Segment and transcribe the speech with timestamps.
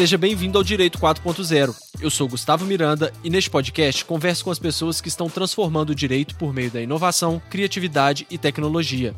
[0.00, 1.76] Seja bem-vindo ao Direito 4.0.
[2.00, 5.94] Eu sou Gustavo Miranda e neste podcast converso com as pessoas que estão transformando o
[5.94, 9.14] direito por meio da inovação, criatividade e tecnologia.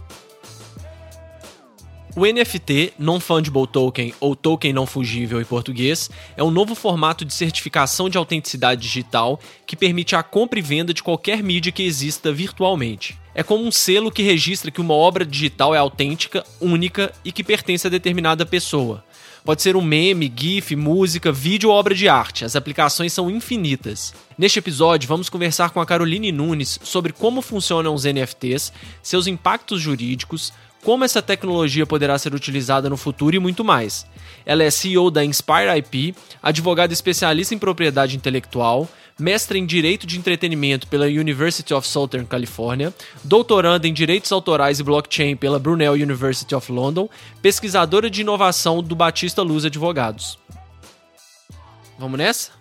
[2.16, 7.32] O NFT, Non-Fungible Token, ou Token Não Fungível em português, é um novo formato de
[7.32, 12.32] certificação de autenticidade digital que permite a compra e venda de qualquer mídia que exista
[12.32, 13.16] virtualmente.
[13.36, 17.44] É como um selo que registra que uma obra digital é autêntica, única e que
[17.44, 19.04] pertence a determinada pessoa.
[19.44, 22.44] Pode ser um meme, GIF, música, vídeo ou obra de arte.
[22.44, 24.14] As aplicações são infinitas.
[24.38, 29.80] Neste episódio, vamos conversar com a Caroline Nunes sobre como funcionam os NFTs, seus impactos
[29.80, 30.52] jurídicos,
[30.84, 34.06] como essa tecnologia poderá ser utilizada no futuro e muito mais.
[34.46, 38.88] Ela é CEO da Inspire IP, advogada especialista em propriedade intelectual,
[39.18, 44.82] mestre em Direito de Entretenimento pela University of Southern California, doutoranda em Direitos Autorais e
[44.82, 47.08] Blockchain pela Brunel University of London,
[47.40, 50.38] pesquisadora de inovação do Batista Luz Advogados.
[51.98, 52.52] Vamos nessa?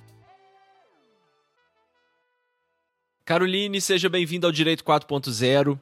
[3.26, 5.80] Caroline, seja bem-vinda ao Direito 4.0.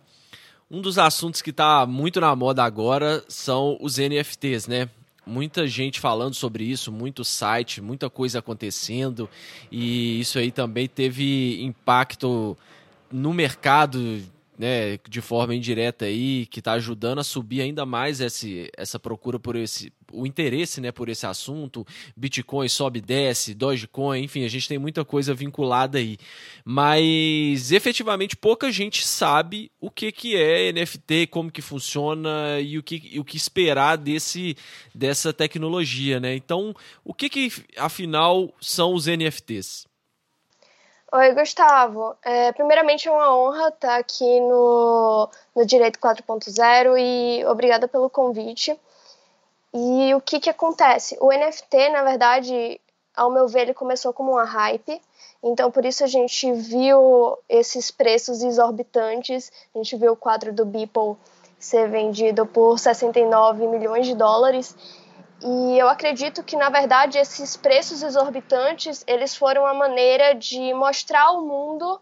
[0.70, 4.88] Um dos assuntos que está muito na moda agora são os NFTs, né?
[5.30, 9.30] Muita gente falando sobre isso, muito site, muita coisa acontecendo,
[9.72, 12.58] e isso aí também teve impacto
[13.12, 14.24] no mercado
[14.60, 19.40] né, de forma indireta aí, que está ajudando a subir ainda mais esse, essa procura
[19.40, 21.88] por esse, o interesse, né, por esse assunto.
[22.14, 26.18] Bitcoin sobe, desce, Dogecoin, enfim, a gente tem muita coisa vinculada aí.
[26.66, 32.84] Mas efetivamente pouca gente sabe o que, que é NFT, como que funciona e o
[32.84, 34.58] que, e o que esperar desse,
[34.94, 36.36] dessa tecnologia, né?
[36.36, 39.89] Então, o que que afinal são os NFTs?
[41.12, 42.16] Oi, Gustavo.
[42.24, 48.80] É, primeiramente, é uma honra estar aqui no, no Direito 4.0 e obrigada pelo convite.
[49.74, 51.18] E o que, que acontece?
[51.20, 52.80] O NFT, na verdade,
[53.18, 55.02] ao meu ver, ele começou como uma hype.
[55.42, 59.52] Então, por isso a gente viu esses preços exorbitantes.
[59.74, 61.18] A gente viu o quadro do Beeple
[61.58, 64.76] ser vendido por 69 milhões de dólares.
[65.42, 71.24] E eu acredito que, na verdade, esses preços exorbitantes, eles foram uma maneira de mostrar
[71.24, 72.00] ao mundo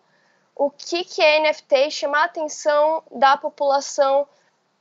[0.56, 4.28] o que, que é NFT e chamar a atenção da população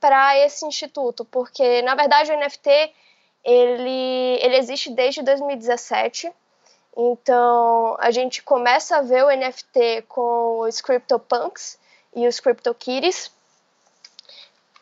[0.00, 2.94] para esse instituto, porque, na verdade, o NFT,
[3.44, 6.32] ele, ele existe desde 2017,
[6.96, 11.78] então a gente começa a ver o NFT com os CryptoPunks
[12.14, 13.30] e os CryptoKitties,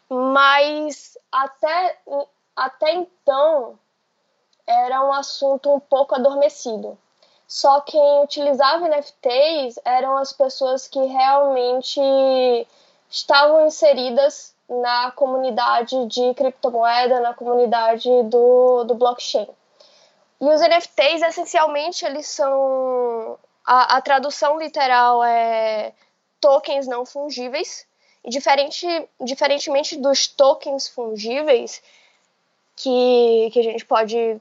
[0.09, 1.99] mas até
[2.57, 3.79] até então
[4.67, 6.99] era um assunto um pouco adormecido.
[7.47, 12.01] Só quem utilizava NFTs eram as pessoas que realmente
[13.11, 19.47] estavam inseridas na comunidade de criptomoeda, na comunidade do, do blockchain.
[20.41, 23.39] E os NFTs, essencialmente, eles são.
[23.65, 25.93] A, a tradução literal é
[26.41, 27.87] tokens não fungíveis.
[28.25, 28.87] E diferente,
[29.21, 31.83] diferentemente dos tokens fungíveis,
[32.77, 34.41] que, que a gente pode,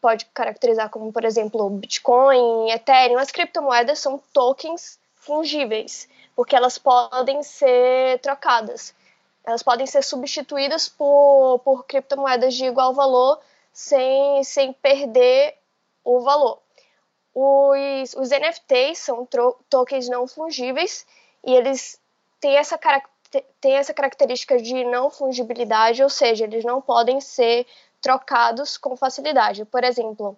[0.00, 3.18] pode caracterizar como, por exemplo, Bitcoin, Ethereum.
[3.18, 8.94] As criptomoedas são tokens fungíveis, porque elas podem ser trocadas.
[9.44, 13.40] Elas podem ser substituídas por, por criptomoedas de igual valor
[13.72, 15.56] sem, sem perder
[16.04, 16.60] o valor.
[17.34, 19.28] Os, os NFTs são
[19.68, 21.06] tokens não fungíveis
[21.44, 22.00] e eles
[22.40, 23.15] têm essa característica
[23.60, 27.66] tem essa característica de não fungibilidade, ou seja, eles não podem ser
[28.00, 29.64] trocados com facilidade.
[29.64, 30.36] Por exemplo,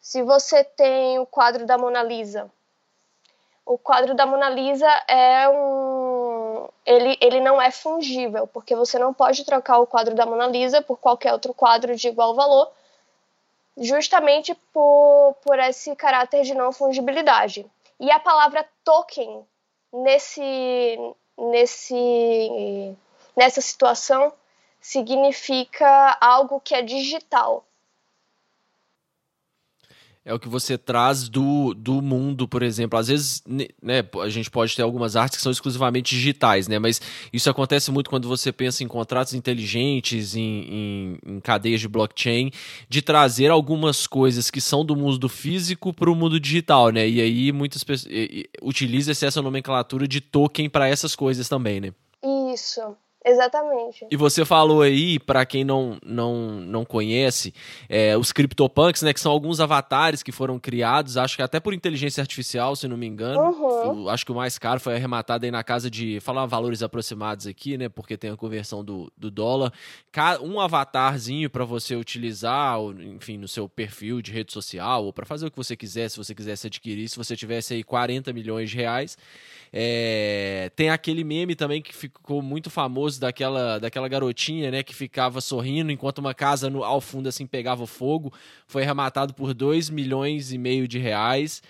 [0.00, 2.50] se você tem o quadro da Mona Lisa,
[3.64, 6.68] o quadro da Mona Lisa é um.
[6.84, 10.82] Ele, ele não é fungível, porque você não pode trocar o quadro da Mona Lisa
[10.82, 12.70] por qualquer outro quadro de igual valor,
[13.78, 17.66] justamente por, por esse caráter de não fungibilidade.
[17.98, 19.46] E a palavra token
[19.92, 20.98] nesse,
[21.38, 22.96] nesse,
[23.36, 24.32] nessa situação
[24.80, 27.64] significa algo que é digital.
[30.26, 32.98] É o que você traz do, do mundo, por exemplo.
[32.98, 36.78] Às vezes, né, a gente pode ter algumas artes que são exclusivamente digitais, né?
[36.78, 36.98] Mas
[37.30, 42.50] isso acontece muito quando você pensa em contratos inteligentes, em, em, em cadeias de blockchain,
[42.88, 47.06] de trazer algumas coisas que são do mundo físico para o mundo digital, né?
[47.06, 48.10] E aí muitas pessoas
[48.62, 51.92] utiliza-se essa nomenclatura de token para essas coisas também, né?
[52.54, 52.96] Isso.
[53.24, 54.06] Exatamente.
[54.10, 57.54] E você falou aí, para quem não, não, não conhece,
[57.88, 59.14] é, os CryptoPunks, né?
[59.14, 62.98] Que são alguns avatares que foram criados, acho que até por inteligência artificial, se não
[62.98, 63.40] me engano.
[63.40, 64.08] Uhum.
[64.10, 66.20] acho que o mais caro foi arrematado aí na casa de.
[66.20, 67.88] Falar valores aproximados aqui, né?
[67.88, 69.72] Porque tem a conversão do, do dólar.
[70.42, 75.46] Um avatarzinho para você utilizar, enfim, no seu perfil de rede social, ou para fazer
[75.46, 78.76] o que você quiser, se você quisesse adquirir, se você tivesse aí 40 milhões de
[78.76, 79.16] reais.
[79.76, 85.40] É, tem aquele meme também que ficou muito famoso daquela, daquela garotinha, né, que ficava
[85.40, 88.32] sorrindo enquanto uma casa no, ao fundo assim pegava fogo.
[88.68, 91.60] Foi arrematado por 2 milhões e meio de reais.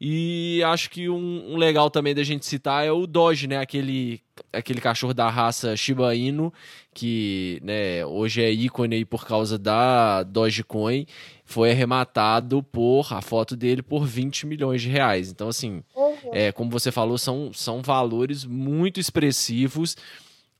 [0.00, 3.58] E acho que um, um, legal também da gente citar é o Doge, né?
[3.58, 6.50] Aquele, aquele cachorro da raça Shiba Inu,
[6.94, 11.04] que né, hoje é ícone aí por causa da Dogecoin,
[11.44, 15.30] foi arrematado por a foto dele por 20 milhões de reais.
[15.30, 16.14] Então, assim, uhum.
[16.32, 19.98] é, como você falou, são, são valores muito expressivos.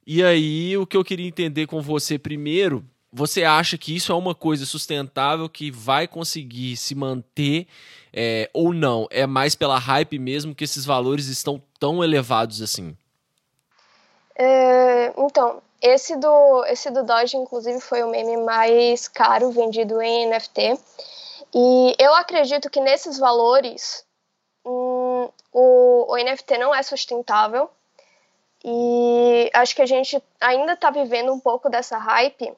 [0.06, 4.14] E aí, o que eu queria entender com você primeiro, você acha que isso é
[4.14, 7.66] uma coisa sustentável que vai conseguir se manter
[8.12, 9.06] é, ou não?
[9.10, 12.96] É mais pela hype mesmo que esses valores estão tão elevados assim?
[14.36, 20.28] É, então, esse do, esse do Doge, inclusive, foi o meme mais caro vendido em
[20.28, 20.78] NFT.
[21.54, 24.04] E eu acredito que nesses valores
[24.64, 27.68] hum, o, o NFT não é sustentável.
[28.64, 32.52] E acho que a gente ainda está vivendo um pouco dessa hype,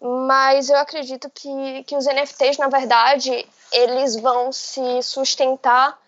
[0.00, 5.98] mas eu acredito que, que os NFTs, na verdade, eles vão se sustentar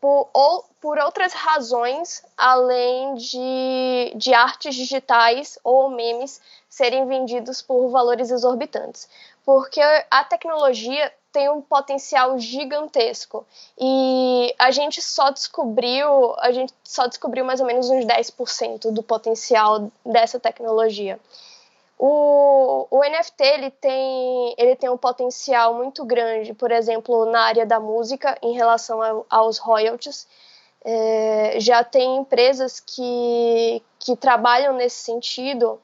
[0.00, 7.88] por, ou, por outras razões além de, de artes digitais ou memes serem vendidos por
[7.88, 9.08] valores exorbitantes.
[9.44, 9.80] Porque
[10.10, 13.46] a tecnologia tem um potencial gigantesco
[13.78, 19.02] e a gente só descobriu, a gente só descobriu mais ou menos uns 10% do
[19.02, 21.18] potencial dessa tecnologia.
[22.04, 27.64] O, o NFT ele tem, ele tem um potencial muito grande, por exemplo, na área
[27.64, 30.26] da música, em relação aos royalties.
[30.84, 35.80] É, já tem empresas que, que trabalham nesse sentido,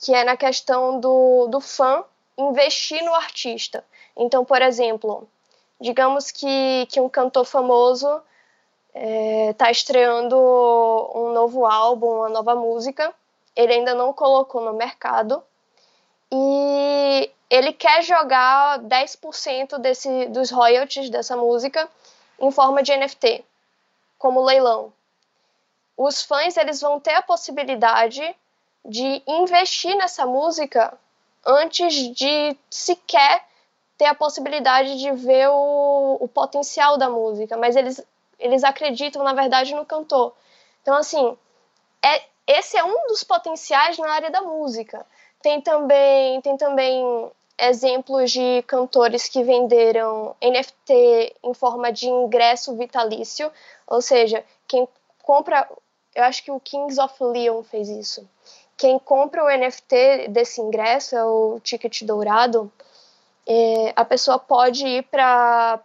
[0.00, 2.04] que é na questão do, do fã
[2.36, 3.84] investir no artista.
[4.16, 5.28] Então, por exemplo,
[5.80, 8.06] digamos que, que um cantor famoso
[8.94, 13.12] está é, tá estreando um novo álbum, uma nova música,
[13.58, 15.42] ele ainda não colocou no mercado
[16.30, 21.90] e ele quer jogar 10% desse, dos royalties dessa música
[22.38, 23.44] em forma de NFT,
[24.16, 24.92] como leilão.
[25.96, 28.22] Os fãs eles vão ter a possibilidade
[28.84, 30.96] de investir nessa música
[31.44, 33.44] antes de sequer
[33.96, 38.00] ter a possibilidade de ver o, o potencial da música, mas eles,
[38.38, 40.32] eles acreditam, na verdade, no cantor.
[40.80, 41.36] Então, assim,
[42.00, 45.04] é, esse é um dos potenciais na área da música.
[45.42, 53.52] Tem também, tem também exemplos de cantores que venderam NFT em forma de ingresso vitalício,
[53.86, 54.88] ou seja, quem
[55.22, 55.68] compra,
[56.14, 58.26] eu acho que o Kings of Leon fez isso.
[58.78, 62.72] Quem compra o NFT desse ingresso, é o ticket dourado,
[63.46, 65.80] é, a pessoa pode ir para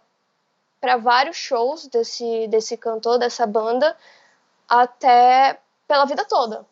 [0.80, 3.96] para vários shows desse, desse cantor, dessa banda,
[4.68, 5.58] até
[5.94, 6.66] pela vida toda.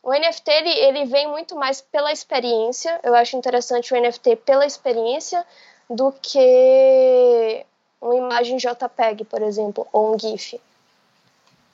[0.00, 3.00] O NFT ele, ele vem muito mais pela experiência.
[3.02, 5.44] Eu acho interessante o NFT pela experiência
[5.90, 7.66] do que
[8.00, 10.60] uma imagem JPEG, por exemplo, ou um GIF.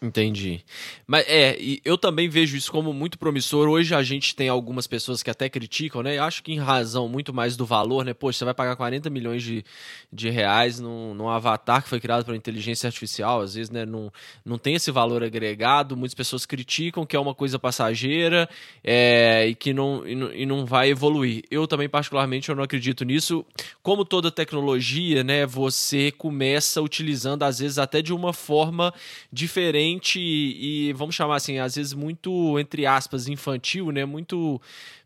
[0.05, 0.63] Entendi.
[1.07, 3.69] Mas é, eu também vejo isso como muito promissor.
[3.71, 6.19] Hoje a gente tem algumas pessoas que até criticam, né?
[6.19, 8.13] Acho que em razão muito mais do valor, né?
[8.13, 9.65] Poxa, você vai pagar 40 milhões de,
[10.13, 13.87] de reais num, num avatar que foi criado por inteligência artificial, às vezes, né?
[13.87, 14.13] Não,
[14.45, 15.97] não tem esse valor agregado.
[15.97, 18.47] Muitas pessoas criticam que é uma coisa passageira
[18.85, 21.45] é, e que não, e não, e não vai evoluir.
[21.51, 23.43] Eu também, particularmente, eu não acredito nisso.
[23.83, 25.47] Como toda tecnologia, né?
[25.47, 28.93] Você começa utilizando, às vezes, até de uma forma
[29.33, 34.05] diferente e, vamos chamar assim, às vezes muito, entre aspas, infantil, né?
[34.05, 34.61] Muito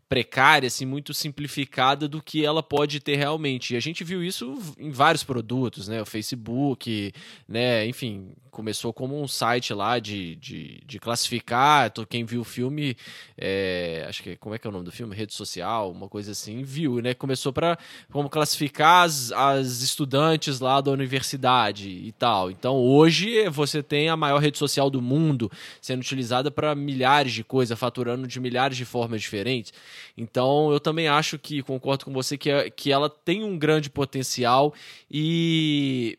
[0.09, 3.75] precária, assim, muito simplificada do que ela pode ter realmente.
[3.75, 6.01] E a gente viu isso em vários produtos, né?
[6.01, 7.13] O Facebook,
[7.47, 7.85] né?
[7.85, 11.91] Enfim, começou como um site lá de, de, de classificar.
[12.09, 12.97] Quem viu o filme,
[13.37, 15.15] é, acho que como é que é o nome do filme?
[15.15, 17.13] Rede social, uma coisa assim, viu, né?
[17.13, 17.77] Começou para
[18.11, 22.49] como classificar as, as estudantes lá da universidade e tal.
[22.49, 27.43] Então hoje você tem a maior rede social do mundo sendo utilizada para milhares de
[27.43, 29.71] coisas, faturando de milhares de formas diferentes.
[30.17, 33.89] Então eu também acho que concordo com você que, é, que ela tem um grande
[33.89, 34.73] potencial
[35.09, 36.17] e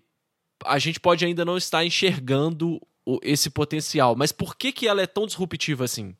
[0.64, 2.80] a gente pode ainda não estar enxergando
[3.22, 4.14] esse potencial.
[4.14, 6.14] Mas por que, que ela é tão disruptiva assim?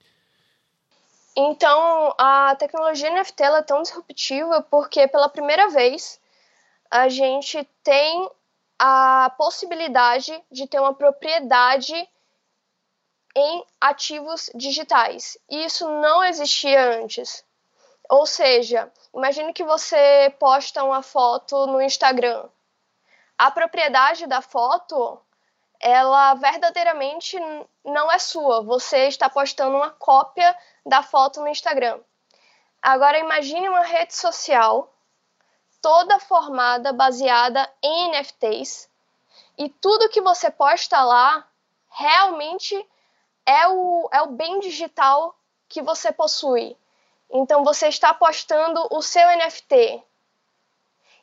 [1.36, 6.20] Então, a tecnologia NFT é tão disruptiva porque, pela primeira vez,
[6.90, 8.28] a gente tem
[8.78, 11.94] a possibilidade de ter uma propriedade
[13.36, 15.38] em ativos digitais.
[15.48, 17.44] E isso não existia antes.
[18.10, 22.48] Ou seja, imagine que você posta uma foto no Instagram.
[23.38, 25.16] A propriedade da foto,
[25.78, 27.38] ela verdadeiramente
[27.84, 28.64] não é sua.
[28.64, 32.00] Você está postando uma cópia da foto no Instagram.
[32.82, 34.92] Agora imagine uma rede social
[35.80, 38.90] toda formada baseada em NFTs
[39.56, 41.46] e tudo que você posta lá
[41.90, 42.74] realmente
[43.46, 45.38] é o, é o bem digital
[45.68, 46.76] que você possui.
[47.30, 50.02] Então você está postando o seu NFT.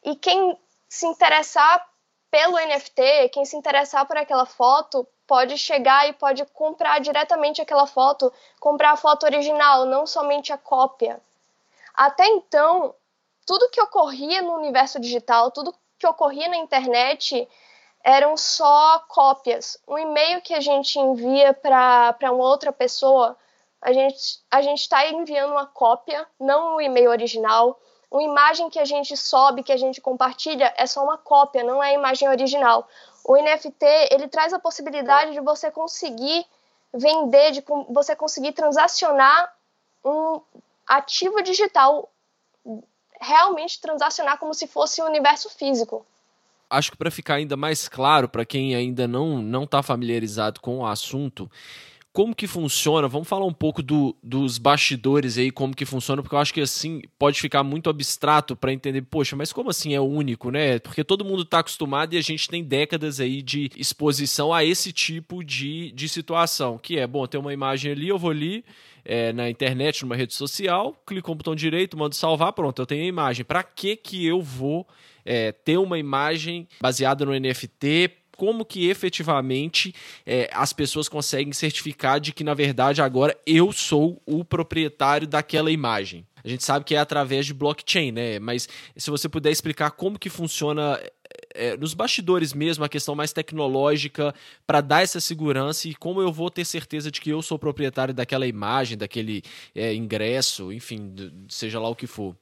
[0.03, 1.85] E quem se interessar
[2.31, 7.85] pelo NFT, quem se interessar por aquela foto, pode chegar e pode comprar diretamente aquela
[7.85, 11.19] foto, comprar a foto original, não somente a cópia.
[11.93, 12.95] Até então,
[13.45, 17.47] tudo que ocorria no universo digital, tudo que ocorria na internet,
[18.03, 19.77] eram só cópias.
[19.87, 23.35] Um e-mail que a gente envia para uma outra pessoa
[23.81, 27.79] a gente a está enviando uma cópia, não o e-mail original.
[28.09, 31.83] Uma imagem que a gente sobe, que a gente compartilha, é só uma cópia, não
[31.83, 32.87] é a imagem original.
[33.23, 36.45] O NFT ele traz a possibilidade de você conseguir
[36.93, 39.53] vender, de você conseguir transacionar
[40.03, 40.41] um
[40.87, 42.09] ativo digital,
[43.19, 46.05] realmente transacionar como se fosse um universo físico.
[46.69, 50.79] Acho que para ficar ainda mais claro para quem ainda não não está familiarizado com
[50.79, 51.49] o assunto,
[52.17, 53.07] como que funciona?
[53.07, 56.61] Vamos falar um pouco do, dos bastidores aí, como que funciona, porque eu acho que
[56.61, 60.79] assim pode ficar muito abstrato para entender, poxa, mas como assim é único, né?
[60.79, 64.91] Porque todo mundo está acostumado e a gente tem décadas aí de exposição a esse
[64.91, 68.65] tipo de, de situação, que é, bom, tem uma imagem ali, eu vou ali
[69.05, 73.03] é, na internet, numa rede social, clico no botão direito, mando salvar, pronto, eu tenho
[73.03, 73.45] a imagem.
[73.45, 74.87] Para que que eu vou
[75.23, 79.93] é, ter uma imagem baseada no NFT como que efetivamente
[80.25, 85.71] é, as pessoas conseguem certificar de que, na verdade, agora eu sou o proprietário daquela
[85.71, 86.25] imagem.
[86.43, 88.39] A gente sabe que é através de blockchain, né?
[88.39, 90.97] Mas se você puder explicar como que funciona
[91.53, 94.33] é, nos bastidores mesmo, a questão mais tecnológica,
[94.65, 98.13] para dar essa segurança e como eu vou ter certeza de que eu sou proprietário
[98.13, 99.43] daquela imagem, daquele
[99.75, 101.13] é, ingresso, enfim,
[101.49, 102.35] seja lá o que for.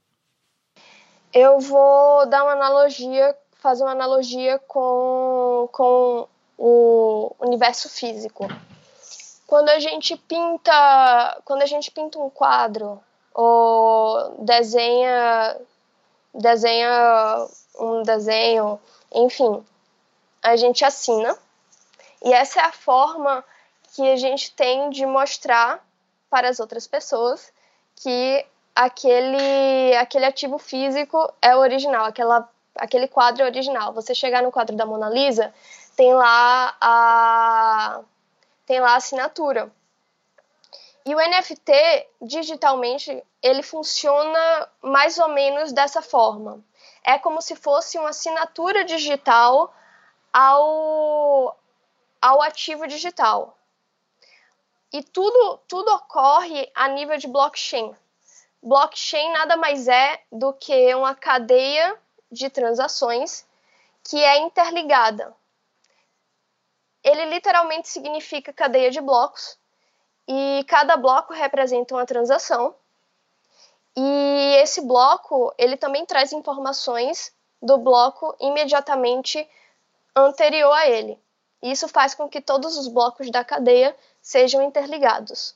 [1.34, 8.48] Eu vou dar uma analogia fazer uma analogia com, com o universo físico.
[9.48, 13.02] Quando a gente pinta, quando a gente pinta um quadro
[13.34, 15.58] ou desenha
[16.32, 17.48] desenha
[17.80, 18.80] um desenho,
[19.12, 19.66] enfim,
[20.44, 21.36] a gente assina.
[22.24, 23.44] E essa é a forma
[23.96, 25.84] que a gente tem de mostrar
[26.30, 27.52] para as outras pessoas
[27.96, 28.46] que
[28.76, 33.94] aquele aquele ativo físico é o original, aquela aquele quadro original.
[33.94, 35.54] Você chegar no quadro da Mona Lisa,
[35.96, 38.02] tem lá a
[38.66, 39.72] tem lá a assinatura.
[41.06, 41.72] E o NFT
[42.22, 46.64] digitalmente, ele funciona mais ou menos dessa forma.
[47.04, 49.74] É como se fosse uma assinatura digital
[50.34, 51.56] ao
[52.22, 53.56] ao ativo digital.
[54.92, 57.96] E tudo tudo ocorre a nível de blockchain.
[58.64, 61.96] Blockchain nada mais é do que uma cadeia
[62.32, 63.46] de transações
[64.04, 65.36] que é interligada.
[67.04, 69.58] Ele literalmente significa cadeia de blocos
[70.28, 72.76] e cada bloco representa uma transação.
[73.96, 79.48] E esse bloco, ele também traz informações do bloco imediatamente
[80.16, 81.20] anterior a ele.
[81.62, 85.56] Isso faz com que todos os blocos da cadeia sejam interligados.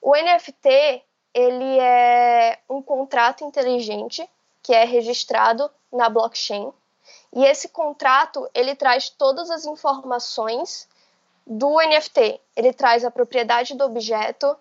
[0.00, 4.28] O NFT, ele é um contrato inteligente
[4.66, 6.72] que é registrado na blockchain.
[7.32, 10.88] E esse contrato, ele traz todas as informações
[11.46, 12.40] do NFT.
[12.56, 14.56] Ele traz a propriedade do objeto,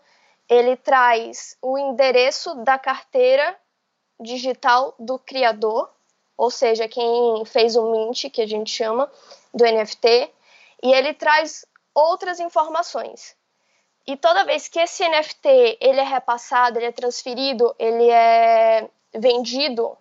[0.48, 3.58] ele traz o endereço da carteira
[4.20, 5.92] digital do criador,
[6.38, 9.12] ou seja, quem fez o mint, que a gente chama,
[9.52, 10.32] do NFT,
[10.84, 13.36] e ele traz outras informações.
[14.06, 18.88] E toda vez que esse NFT ele é repassado, ele é transferido, ele é
[19.20, 19.98] vendido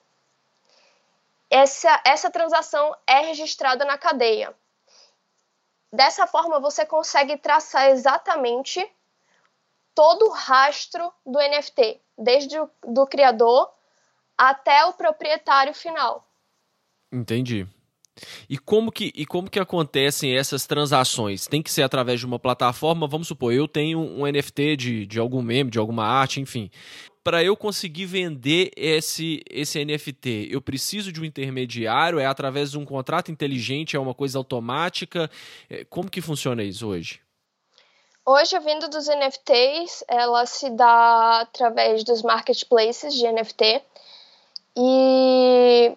[1.50, 4.54] essa, essa transação é registrada na cadeia.
[5.92, 8.84] Dessa forma, você consegue traçar exatamente
[9.94, 13.70] todo o rastro do NFT, desde o do criador
[14.36, 16.26] até o proprietário final.
[17.12, 17.68] Entendi.
[18.48, 21.46] E como que e como que acontecem essas transações?
[21.46, 23.06] Tem que ser através de uma plataforma?
[23.06, 26.70] Vamos supor, eu tenho um NFT de, de algum meme, de alguma arte, enfim.
[27.24, 32.18] Para eu conseguir vender esse, esse NFT, eu preciso de um intermediário?
[32.18, 33.96] É através de um contrato inteligente?
[33.96, 35.30] É uma coisa automática?
[35.70, 37.22] É, como que funciona isso hoje?
[38.26, 43.82] Hoje a venda dos NFTs ela se dá através dos marketplaces de NFT
[44.76, 45.96] e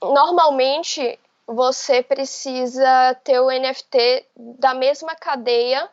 [0.00, 5.88] normalmente você precisa ter o NFT da mesma cadeia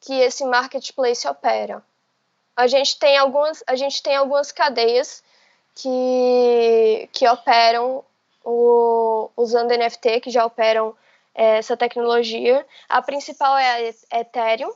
[0.00, 1.84] que esse marketplace opera.
[2.60, 5.22] A gente tem algumas, a gente tem algumas cadeias
[5.74, 8.04] que, que operam
[8.44, 10.94] o, usando NFT, que já operam
[11.34, 12.66] é, essa tecnologia.
[12.86, 14.72] A principal é a Ethereum,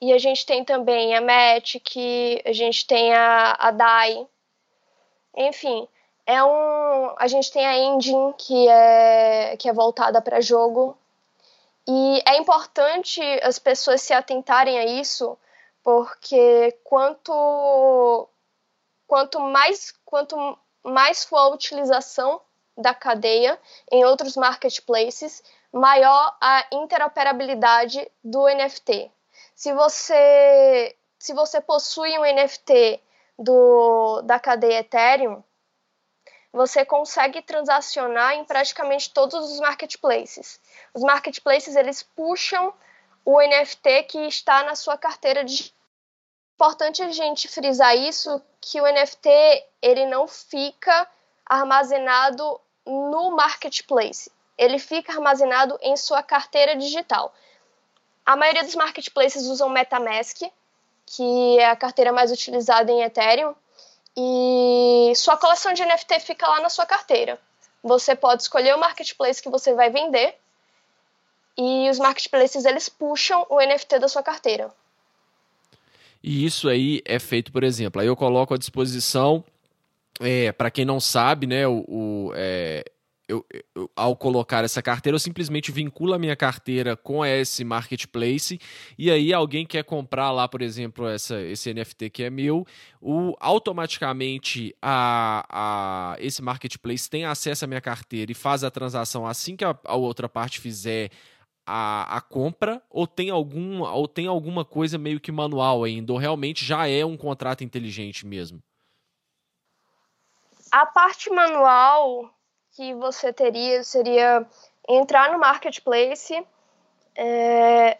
[0.00, 1.96] e a gente tem também a Matic,
[2.44, 4.26] a gente tem a, a DAI.
[5.36, 5.88] Enfim,
[6.26, 10.98] é um, a gente tem a engine que é, que é voltada para jogo
[11.88, 15.38] e é importante as pessoas se atentarem a isso
[15.84, 18.28] porque quanto
[19.06, 22.40] quanto mais quanto mais for a utilização
[22.76, 23.60] da cadeia
[23.92, 29.12] em outros marketplaces, maior a interoperabilidade do NFT.
[29.54, 33.00] Se você se você possui um NFT
[33.38, 35.42] do, da cadeia Ethereum,
[36.52, 40.60] você consegue transacionar em praticamente todos os marketplaces.
[40.92, 42.72] Os marketplaces eles puxam
[43.24, 45.72] o NFT que está na sua carteira de
[46.54, 49.28] importante a gente frisar isso que o NFT
[49.82, 51.08] ele não fica
[51.44, 54.30] armazenado no marketplace.
[54.56, 57.34] Ele fica armazenado em sua carteira digital.
[58.24, 60.42] A maioria dos marketplaces usam MetaMask,
[61.06, 63.54] que é a carteira mais utilizada em Ethereum,
[64.16, 67.38] e sua coleção de NFT fica lá na sua carteira.
[67.82, 70.38] Você pode escolher o marketplace que você vai vender
[71.56, 74.70] e os marketplaces eles puxam o NFT da sua carteira.
[76.22, 79.44] E isso aí é feito, por exemplo, aí eu coloco à disposição,
[80.20, 82.84] é, para quem não sabe, né, o, o é,
[83.28, 83.44] eu,
[83.74, 88.60] eu, ao colocar essa carteira, eu simplesmente vinculo a minha carteira com esse marketplace
[88.98, 92.66] e aí alguém quer comprar lá, por exemplo, essa, esse NFT que é meu,
[93.00, 99.26] o, automaticamente a, a, esse marketplace tem acesso à minha carteira e faz a transação
[99.26, 101.10] assim que a, a outra parte fizer
[101.66, 106.18] a, a compra ou tem, algum, ou tem alguma coisa meio que manual ainda, ou
[106.18, 108.62] realmente já é um contrato inteligente mesmo?
[110.70, 112.30] A parte manual
[112.72, 114.46] que você teria seria
[114.88, 116.44] entrar no marketplace,
[117.16, 117.96] é,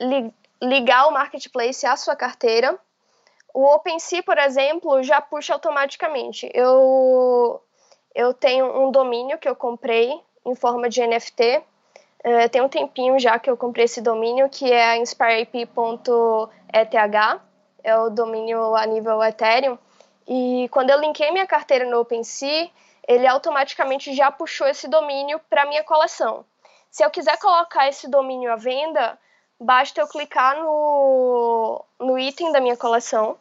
[0.61, 2.79] ligar o marketplace à sua carteira.
[3.55, 6.51] O OpenSea, por exemplo, já puxa automaticamente.
[6.53, 7.63] Eu,
[8.15, 11.63] eu tenho um domínio que eu comprei em forma de NFT.
[12.25, 15.69] É, tem um tempinho já que eu comprei esse domínio, que é inspireip.eth,
[17.85, 19.79] é o domínio a nível Ethereum.
[20.27, 22.71] E quando eu linkei minha carteira no OpenSea,
[23.07, 26.47] ele automaticamente já puxou esse domínio para minha coleção.
[26.91, 29.19] Se eu quiser colocar esse domínio à venda,
[29.61, 33.37] basta eu clicar no, no item da minha coleção,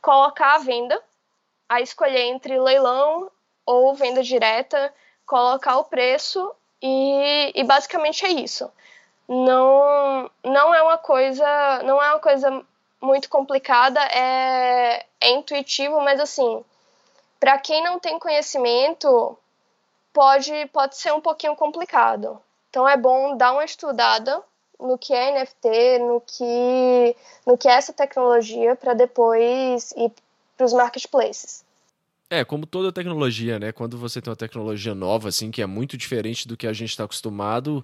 [0.00, 1.02] colocar a venda,
[1.68, 3.28] aí escolher entre leilão
[3.66, 4.94] ou venda direta,
[5.26, 8.70] colocar o preço e, e basicamente é isso.
[9.28, 12.64] Não, não é uma coisa, não é uma coisa
[13.00, 16.64] muito complicada, é, é intuitivo, mas assim,
[17.38, 19.36] para quem não tem conhecimento,
[20.12, 22.40] pode, pode ser um pouquinho complicado.
[22.70, 24.42] Então é bom dar uma estudada
[24.78, 30.12] no que é NFT, no que, no que é essa tecnologia, para depois ir
[30.56, 31.64] para os marketplaces.
[32.30, 33.72] É, como toda tecnologia, né?
[33.72, 36.90] Quando você tem uma tecnologia nova, assim, que é muito diferente do que a gente
[36.90, 37.82] está acostumado,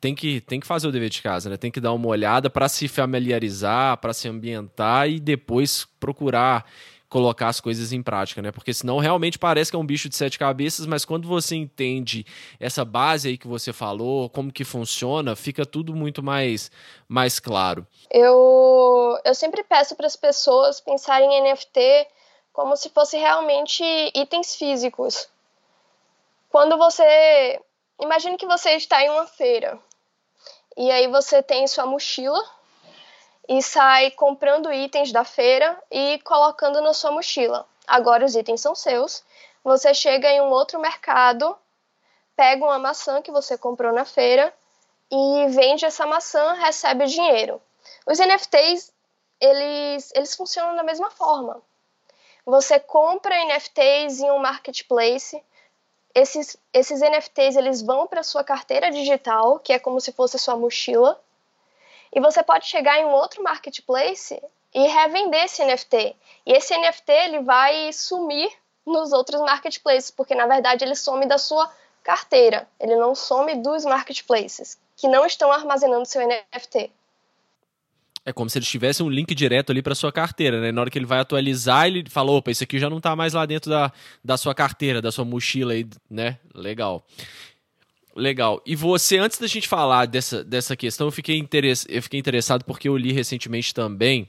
[0.00, 1.56] tem que, tem que fazer o dever de casa, né?
[1.56, 6.66] Tem que dar uma olhada para se familiarizar, para se ambientar e depois procurar
[7.14, 8.50] colocar as coisas em prática, né?
[8.50, 12.26] Porque senão realmente parece que é um bicho de sete cabeças, mas quando você entende
[12.58, 16.72] essa base aí que você falou, como que funciona, fica tudo muito mais,
[17.08, 17.86] mais claro.
[18.10, 21.78] Eu, eu sempre peço para as pessoas pensarem em NFT
[22.54, 25.28] como se fosse realmente itens físicos.
[26.48, 27.60] Quando você.
[28.00, 29.78] Imagine que você está em uma feira
[30.76, 32.42] e aí você tem sua mochila
[33.48, 37.66] e sai comprando itens da feira e colocando na sua mochila.
[37.86, 39.22] Agora os itens são seus.
[39.62, 41.56] Você chega em um outro mercado,
[42.36, 44.52] pega uma maçã que você comprou na feira
[45.10, 47.60] e vende essa maçã, recebe dinheiro.
[48.06, 48.92] Os NFTs,
[49.40, 51.60] eles, eles funcionam da mesma forma.
[52.46, 55.42] Você compra NFTs em um marketplace
[56.14, 60.56] esses, esses NFTs eles vão para sua carteira digital, que é como se fosse sua
[60.56, 61.20] mochila,
[62.12, 64.40] e você pode chegar em um outro marketplace
[64.72, 66.16] e revender esse NFT.
[66.46, 68.50] E esse NFT ele vai sumir
[68.86, 71.68] nos outros marketplaces, porque na verdade ele some da sua
[72.04, 76.92] carteira, ele não some dos marketplaces que não estão armazenando seu NFT.
[78.26, 80.72] É como se eles tivessem um link direto ali para sua carteira, né?
[80.72, 83.34] Na hora que ele vai atualizar, ele fala: opa, isso aqui já não está mais
[83.34, 83.92] lá dentro da,
[84.24, 86.38] da sua carteira, da sua mochila aí, né?
[86.54, 87.06] Legal.
[88.16, 88.62] Legal.
[88.64, 91.84] E você, antes da gente falar dessa, dessa questão, eu fiquei, interess...
[91.88, 94.28] eu fiquei interessado porque eu li recentemente também.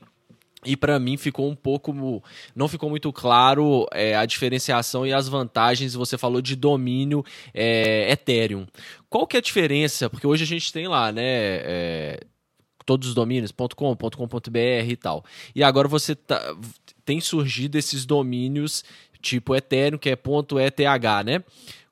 [0.65, 1.93] E para mim ficou um pouco.
[2.55, 5.93] Não ficou muito claro é, a diferenciação e as vantagens.
[5.93, 8.65] Você falou de domínio é, Ethereum.
[9.07, 10.09] Qual que é a diferença?
[10.09, 11.23] Porque hoje a gente tem lá, né?
[11.23, 12.19] É,
[12.85, 15.23] todos os domínios, .com, .com.br e tal.
[15.53, 16.39] E agora você tá,
[17.03, 18.83] tem surgido esses domínios
[19.21, 21.43] tipo Ethereum, que é .eth, né?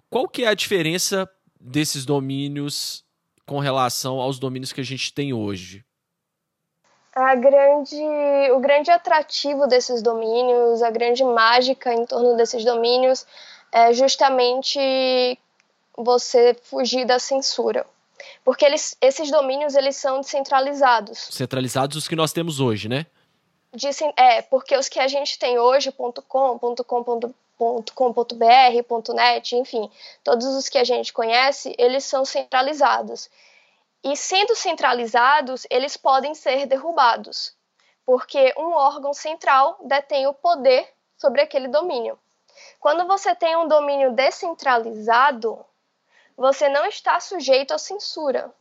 [0.10, 1.28] Qual que é a diferença
[1.60, 3.04] desses domínios
[3.46, 5.84] com relação aos domínios que a gente tem hoje?
[7.16, 7.96] A grande,
[8.52, 13.26] o grande atrativo desses domínios, a grande mágica em torno desses domínios
[13.72, 14.80] é justamente
[15.96, 17.86] você fugir da censura
[18.44, 21.30] porque eles, esses domínios eles são descentralizados.
[21.32, 23.06] Centralizados os que nós temos hoje, né?
[23.74, 26.60] De, é, porque os que a gente tem hoje, .com,
[27.96, 29.90] .com.br, .net, enfim,
[30.24, 33.30] todos os que a gente conhece, eles são centralizados.
[34.04, 37.56] E sendo centralizados, eles podem ser derrubados,
[38.06, 42.20] porque um órgão central detém o poder sobre aquele domínio.
[42.80, 45.66] Quando você tem um domínio descentralizado,
[46.38, 48.54] você não está sujeito à censura.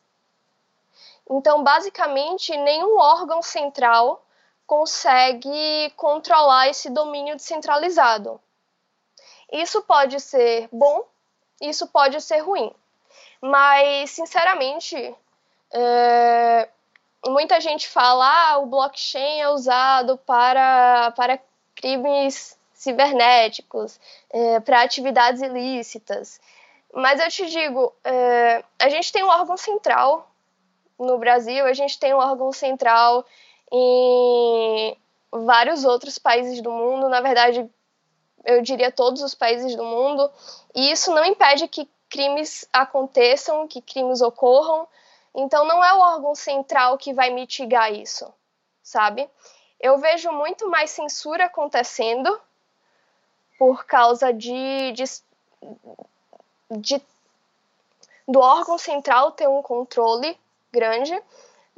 [1.31, 4.25] Então, basicamente, nenhum órgão central
[4.67, 8.41] consegue controlar esse domínio descentralizado.
[9.51, 11.05] Isso pode ser bom,
[11.61, 12.73] isso pode ser ruim.
[13.41, 15.15] Mas, sinceramente,
[15.73, 16.69] é,
[17.27, 21.39] muita gente fala ah, o blockchain é usado para, para
[21.75, 26.41] crimes cibernéticos, é, para atividades ilícitas.
[26.93, 30.31] Mas eu te digo, é, a gente tem um órgão central
[30.99, 33.25] no Brasil, a gente tem um órgão central
[33.73, 34.97] em
[35.31, 37.69] vários outros países do mundo, na verdade,
[38.45, 40.31] eu diria todos os países do mundo,
[40.75, 44.87] e isso não impede que crimes aconteçam, que crimes ocorram.
[45.35, 48.31] Então, não é o órgão central que vai mitigar isso,
[48.83, 49.29] sabe?
[49.81, 52.39] Eu vejo muito mais censura acontecendo
[53.59, 55.05] por causa de, de
[56.79, 57.01] de,
[58.27, 60.37] do órgão central ter um controle
[60.73, 61.19] grande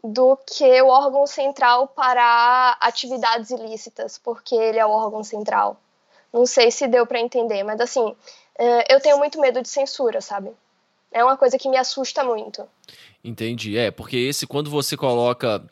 [0.02, 5.80] do que o órgão central para atividades ilícitas, porque ele é o órgão central.
[6.33, 8.14] Não sei se deu para entender, mas assim,
[8.59, 10.50] é, eu tenho muito medo de censura, sabe?
[11.11, 12.68] É uma coisa que me assusta muito.
[13.22, 13.78] Entendi.
[13.78, 15.64] É, porque esse, quando você coloca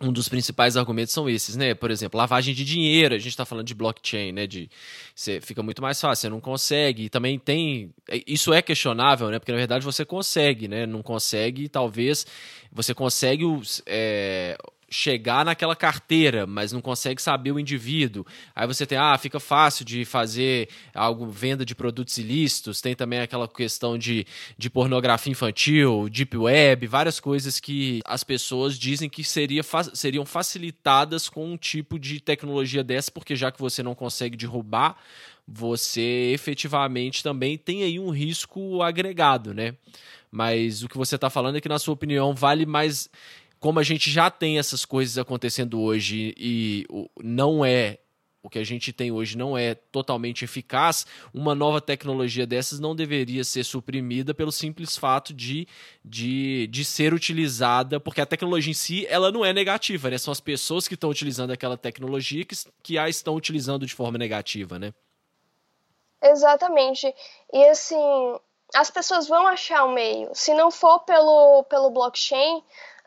[0.00, 1.74] um dos principais argumentos são esses, né?
[1.74, 4.46] Por exemplo, lavagem de dinheiro, a gente está falando de blockchain, né?
[4.46, 4.70] De
[5.14, 7.04] você fica muito mais fácil, você não consegue.
[7.04, 7.92] E também tem.
[8.08, 9.38] É, isso é questionável, né?
[9.38, 10.86] Porque na verdade você consegue, né?
[10.86, 12.26] Não consegue, talvez
[12.72, 13.44] você consegue
[13.86, 14.56] é,
[14.92, 18.26] chegar naquela carteira, mas não consegue saber o indivíduo.
[18.54, 23.20] Aí você tem, ah, fica fácil de fazer algo, venda de produtos ilícitos, tem também
[23.20, 24.26] aquela questão de,
[24.56, 29.62] de pornografia infantil, deep web, várias coisas que as pessoas dizem que seria,
[29.94, 34.96] seriam facilitadas com um tipo de tecnologia dessa, porque já que você não consegue derrubar,
[35.48, 39.74] você efetivamente também tem aí um risco agregado, né?
[40.30, 43.10] Mas o que você está falando é que, na sua opinião, vale mais
[43.62, 46.84] como a gente já tem essas coisas acontecendo hoje e
[47.22, 47.98] não é
[48.42, 52.92] o que a gente tem hoje não é totalmente eficaz, uma nova tecnologia dessas não
[52.92, 55.68] deveria ser suprimida pelo simples fato de,
[56.04, 60.18] de, de ser utilizada, porque a tecnologia em si ela não é negativa, né?
[60.18, 64.18] São as pessoas que estão utilizando aquela tecnologia que, que a estão utilizando de forma
[64.18, 64.92] negativa, né?
[66.20, 67.14] Exatamente.
[67.52, 67.96] E assim,
[68.74, 70.30] as pessoas vão achar o meio.
[70.34, 72.60] Se não for pelo, pelo blockchain,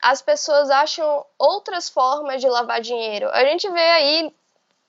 [0.06, 3.28] as pessoas acham outras formas de lavar dinheiro.
[3.32, 4.36] A gente vê aí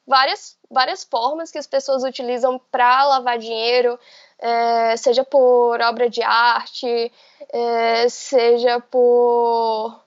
[0.07, 3.99] várias, várias formas que as pessoas utilizam para lavar dinheiro,
[4.39, 7.11] é, seja por obra de arte,
[7.49, 9.99] é, seja por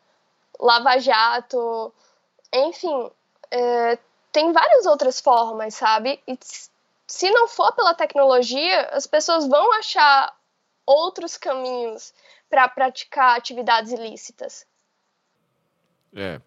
[0.60, 1.92] lava-jato,
[2.54, 3.10] enfim,
[3.50, 3.98] é,
[4.32, 6.22] tem várias outras formas, sabe?
[6.28, 6.38] E
[7.08, 10.38] se não for pela tecnologia, as pessoas vão achar
[10.86, 12.14] outros caminhos
[12.48, 14.69] para praticar atividades ilícitas.
[16.16, 16.42] É.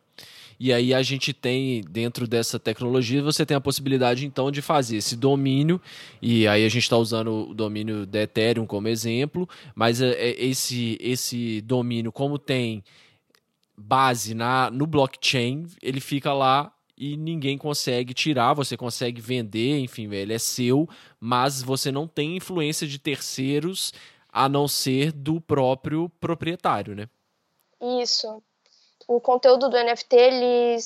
[0.58, 4.96] E aí a gente tem, dentro dessa tecnologia, você tem a possibilidade então de fazer
[4.96, 5.80] esse domínio,
[6.20, 10.44] e aí a gente está usando o domínio da Ethereum como exemplo, mas é, é,
[10.44, 12.84] esse, esse domínio, como tem
[13.76, 20.08] base na, no blockchain, ele fica lá e ninguém consegue tirar, você consegue vender, enfim,
[20.14, 23.92] ele é seu, mas você não tem influência de terceiros
[24.28, 27.08] a não ser do próprio proprietário, né?
[28.00, 28.40] Isso
[29.16, 30.76] o conteúdo do NFT ele,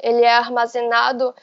[0.00, 1.34] ele é armazenado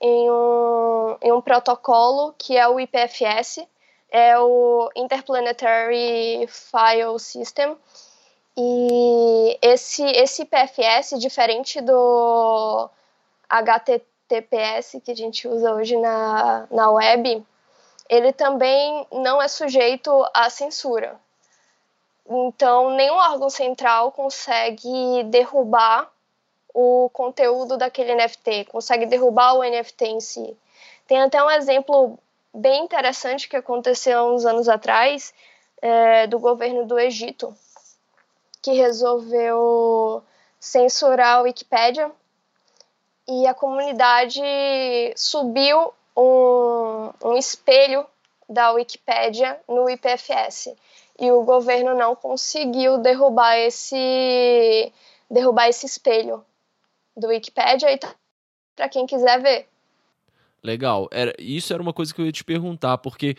[0.00, 3.66] em um, em um protocolo que é o IPFS,
[4.10, 7.76] é o Interplanetary File System.
[8.56, 12.88] E esse, esse IPFS, diferente do
[13.48, 17.44] HTTPS que a gente usa hoje na, na web,
[18.08, 21.20] ele também não é sujeito à censura.
[22.28, 26.10] Então, nenhum órgão central consegue derrubar
[26.74, 30.56] o conteúdo daquele NFT, consegue derrubar o NFT em si.
[31.06, 32.18] Tem até um exemplo
[32.52, 35.32] bem interessante que aconteceu uns anos atrás
[35.80, 37.54] é, do governo do Egito,
[38.60, 40.22] que resolveu
[40.58, 42.10] censurar a Wikipédia
[43.28, 44.42] e a comunidade
[45.14, 48.04] subiu um, um espelho
[48.48, 50.74] da Wikipédia no IPFS
[51.18, 54.92] e o governo não conseguiu derrubar esse
[55.30, 56.44] derrubar esse espelho
[57.16, 58.14] do Wikipedia e tá
[58.76, 59.66] para quem quiser ver.
[60.62, 61.08] Legal.
[61.10, 63.36] Era, isso era uma coisa que eu ia te perguntar, porque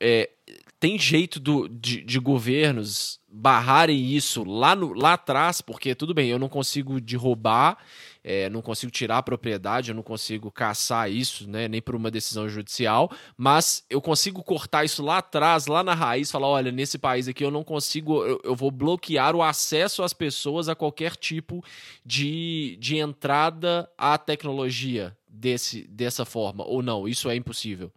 [0.00, 0.30] é,
[0.78, 6.28] tem jeito do, de, de, governos barrarem isso lá, no, lá atrás, porque tudo bem,
[6.28, 7.78] eu não consigo derrubar,
[8.22, 12.10] é, não consigo tirar a propriedade, eu não consigo caçar isso, né, nem por uma
[12.10, 16.98] decisão judicial, mas eu consigo cortar isso lá atrás, lá na raiz, falar: olha, nesse
[16.98, 21.16] país aqui eu não consigo, eu, eu vou bloquear o acesso às pessoas a qualquer
[21.16, 21.64] tipo
[22.04, 27.90] de, de entrada à tecnologia desse, dessa forma, ou não, isso é impossível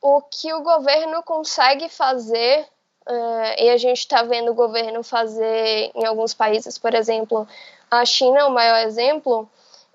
[0.00, 2.66] o que o governo consegue fazer,
[3.06, 7.46] uh, e a gente está vendo o governo fazer em alguns países, por exemplo,
[7.90, 9.48] a China é o maior exemplo,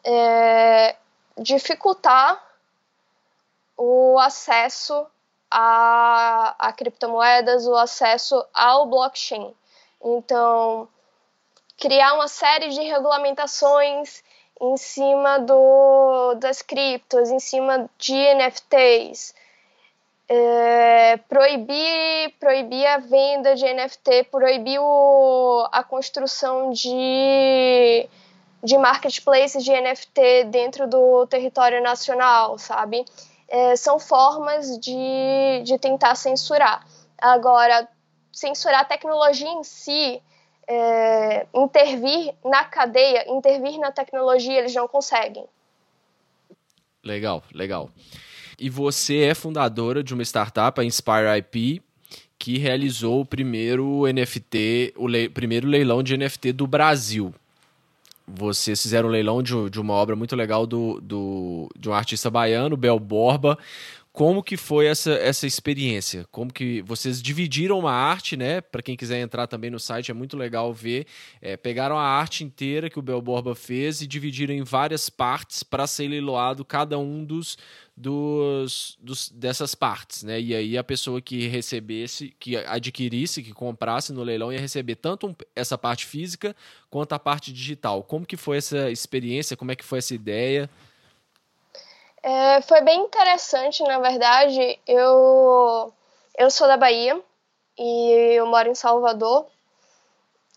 [0.03, 0.95] é
[1.37, 2.41] dificultar
[3.77, 5.05] o acesso
[5.49, 9.53] a, a criptomoedas, o acesso ao blockchain.
[10.03, 10.87] Então,
[11.77, 14.23] criar uma série de regulamentações
[14.59, 19.35] em cima do, das criptos, em cima de NFTs,
[20.35, 28.09] é, proibir, proibir a venda de NFT, proibir o, a construção de,
[28.63, 33.05] de marketplaces de NFT dentro do território nacional, sabe?
[33.47, 36.83] É, são formas de, de tentar censurar.
[37.21, 37.87] Agora,
[38.31, 40.19] censurar a tecnologia em si,
[40.67, 45.45] é, intervir na cadeia, intervir na tecnologia, eles não conseguem.
[47.03, 47.91] Legal, legal.
[48.59, 51.81] E você é fundadora de uma startup, a Inspire IP,
[52.37, 57.33] que realizou o primeiro NFT, o le primeiro leilão de NFT do Brasil.
[58.27, 62.29] Vocês fizeram um leilão de, de uma obra muito legal do, do, de um artista
[62.29, 63.57] baiano, Bel Borba,
[64.13, 66.27] como que foi essa, essa experiência?
[66.31, 68.61] Como que vocês dividiram uma arte, né?
[68.61, 71.07] Para quem quiser entrar também no site, é muito legal ver.
[71.41, 75.63] É, pegaram a arte inteira que o Bel Borba fez e dividiram em várias partes
[75.63, 77.57] para ser leiloado cada um dos,
[77.97, 80.39] dos, dos, dessas partes, né?
[80.39, 85.35] E aí a pessoa que recebesse, que adquirisse, que comprasse no leilão ia receber tanto
[85.55, 86.55] essa parte física
[86.87, 88.03] quanto a parte digital.
[88.03, 89.57] Como que foi essa experiência?
[89.57, 90.69] Como é que foi essa ideia?
[92.23, 94.79] É, foi bem interessante, na verdade.
[94.87, 95.93] Eu,
[96.37, 97.21] eu sou da Bahia
[97.77, 99.45] e eu moro em Salvador.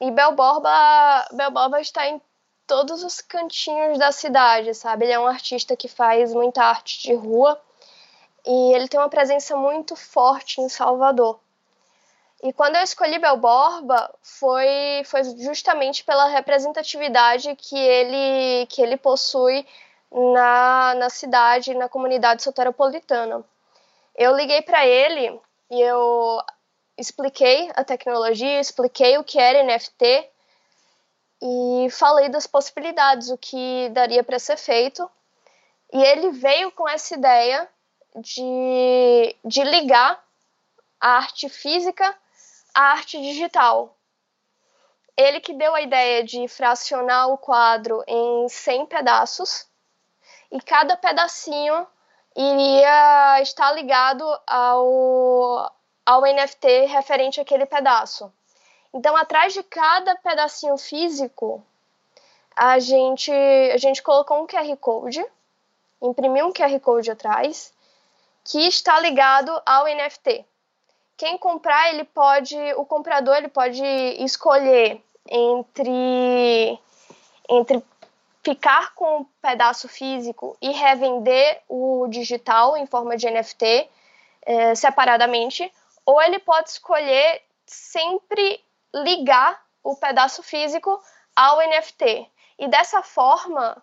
[0.00, 2.22] E Belborba, Belborba está em
[2.68, 5.06] todos os cantinhos da cidade, sabe?
[5.06, 7.60] Ele é um artista que faz muita arte de rua
[8.44, 11.40] e ele tem uma presença muito forte em Salvador.
[12.42, 19.66] E quando eu escolhi Belborba foi, foi justamente pela representatividade que ele, que ele possui
[20.12, 23.44] na, na cidade, na comunidade soteropolitana.
[24.14, 25.40] Eu liguei para ele
[25.70, 26.42] e eu
[26.96, 30.30] expliquei a tecnologia, expliquei o que era NFT
[31.42, 35.08] e falei das possibilidades, o que daria para ser feito.
[35.92, 37.68] E ele veio com essa ideia
[38.16, 40.22] de, de ligar
[40.98, 42.16] a arte física
[42.74, 43.94] à arte digital.
[45.16, 49.66] Ele que deu a ideia de fracionar o quadro em 100 pedaços
[50.50, 51.86] e cada pedacinho
[52.36, 55.72] iria estar ligado ao,
[56.04, 58.32] ao NFT referente àquele pedaço.
[58.92, 61.62] Então, atrás de cada pedacinho físico,
[62.54, 65.24] a gente, a gente colocou um QR Code,
[66.00, 67.72] imprimiu um QR Code atrás,
[68.44, 70.44] que está ligado ao NFT.
[71.16, 73.82] Quem comprar, ele pode, o comprador ele pode
[74.22, 76.78] escolher entre,
[77.48, 77.82] entre
[78.46, 83.90] ficar com o pedaço físico e revender o digital em forma de NFT
[84.42, 85.68] é, separadamente,
[86.04, 90.96] ou ele pode escolher sempre ligar o pedaço físico
[91.34, 92.30] ao NFT.
[92.56, 93.82] E dessa forma,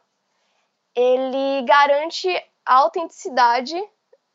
[0.95, 2.29] ele garante
[2.65, 3.75] a autenticidade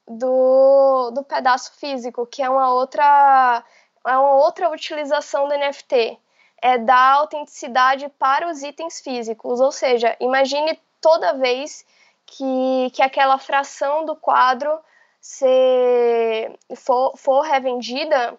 [0.06, 3.64] do, do pedaço físico, que é uma outra,
[4.06, 6.20] é uma outra utilização do NFT.
[6.60, 9.60] É dar autenticidade para os itens físicos.
[9.60, 11.84] Ou seja, imagine toda vez
[12.26, 14.78] que, que aquela fração do quadro
[15.20, 18.38] se for, for revendida,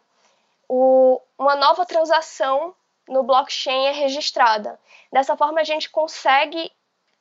[0.67, 2.73] o, uma nova transação
[3.07, 4.79] no blockchain é registrada.
[5.11, 6.71] Dessa forma, a gente consegue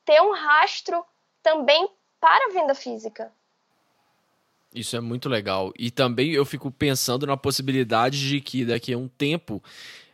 [0.05, 1.03] ter um rastro
[1.41, 3.31] também para a venda física.
[4.73, 5.73] Isso é muito legal.
[5.77, 9.61] E também eu fico pensando na possibilidade de que daqui a um tempo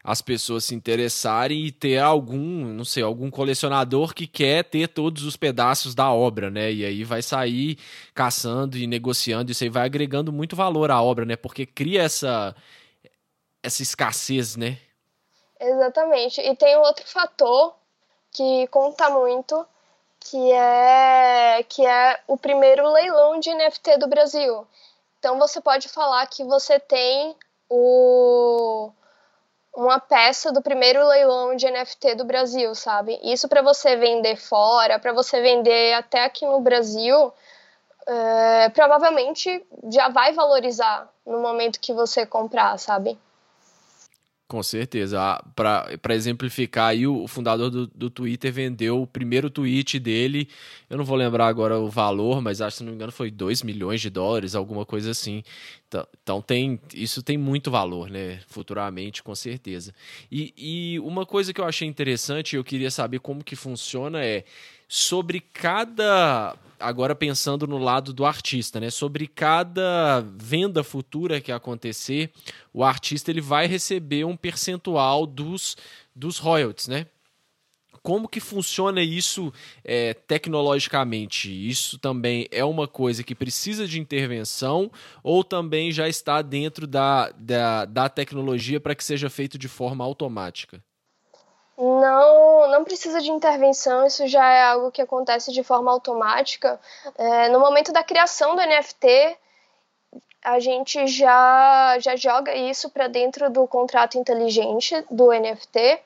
[0.05, 5.23] as pessoas se interessarem e ter algum, não sei, algum colecionador que quer ter todos
[5.23, 6.71] os pedaços da obra, né?
[6.71, 7.79] E aí vai sair
[8.13, 11.35] caçando e negociando, isso aí vai agregando muito valor à obra, né?
[11.35, 12.55] Porque cria essa
[13.63, 14.77] essa escassez, né?
[15.59, 16.39] Exatamente.
[16.39, 17.73] E tem um outro fator
[18.31, 19.65] que conta muito,
[20.25, 24.67] que é que é o primeiro leilão de NFT do Brasil.
[25.19, 27.35] Então você pode falar que você tem
[27.69, 28.91] o
[29.75, 33.19] uma peça do primeiro leilão de NFT do Brasil, sabe?
[33.21, 37.33] Isso para você vender fora, para você vender até aqui no Brasil,
[38.07, 43.19] é, provavelmente já vai valorizar no momento que você comprar, sabe?
[44.47, 45.19] Com certeza.
[45.19, 50.47] Ah, Para exemplificar aí, o fundador do, do Twitter vendeu o primeiro tweet dele.
[50.87, 53.31] Eu não vou lembrar agora o valor, mas acho que, se não me engano, foi
[53.31, 55.43] 2 milhões de dólares, alguma coisa assim.
[55.87, 58.39] Então, então, tem, isso tem muito valor, né?
[58.47, 59.91] Futuramente, com certeza.
[60.31, 64.43] E, e uma coisa que eu achei interessante, eu queria saber como que funciona, é
[64.87, 68.89] sobre cada agora pensando no lado do artista, né?
[68.89, 72.31] Sobre cada venda futura que acontecer,
[72.73, 75.77] o artista ele vai receber um percentual dos,
[76.15, 77.07] dos royalties, né?
[78.01, 79.51] Como que funciona isso
[79.83, 81.49] é, tecnologicamente?
[81.49, 84.91] Isso também é uma coisa que precisa de intervenção
[85.23, 90.05] ou também já está dentro da, da, da tecnologia para que seja feito de forma
[90.05, 90.83] automática?
[91.77, 96.79] Não, não precisa de intervenção, isso já é algo que acontece de forma automática.
[97.17, 99.37] É, no momento da criação do NFT,
[100.41, 105.99] a gente já, já joga isso para dentro do contrato inteligente do NFT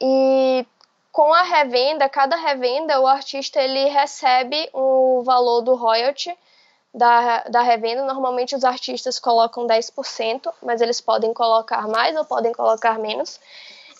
[0.00, 0.66] e
[1.12, 6.34] com a revenda, cada revenda, o artista ele recebe o valor do royalty
[6.94, 8.02] da, da revenda.
[8.04, 13.38] Normalmente os artistas colocam 10%, mas eles podem colocar mais ou podem colocar menos.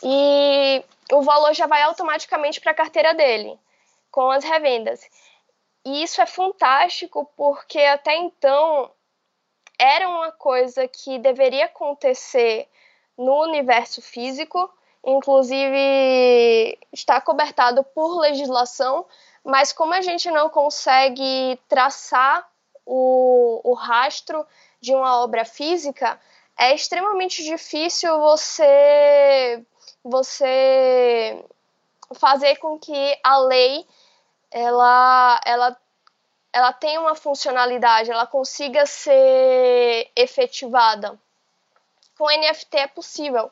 [0.02, 3.58] E o valor já vai automaticamente para a carteira dele,
[4.10, 5.00] com as revendas.
[5.84, 8.90] E isso é fantástico porque até então
[9.78, 12.68] era uma coisa que deveria acontecer
[13.18, 14.72] no universo físico,
[15.04, 19.04] inclusive está cobertado por legislação,
[19.44, 22.48] mas como a gente não consegue traçar
[22.86, 24.46] o, o rastro
[24.80, 26.18] de uma obra física,
[26.58, 29.64] é extremamente difícil você
[30.04, 31.44] você
[32.14, 33.86] fazer com que a lei
[34.50, 35.76] ela, ela,
[36.52, 41.18] ela tenha uma funcionalidade, ela consiga ser efetivada.
[42.18, 43.50] Com NFT é possível.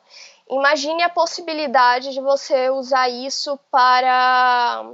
[0.49, 4.85] Imagine a possibilidade de você usar isso para,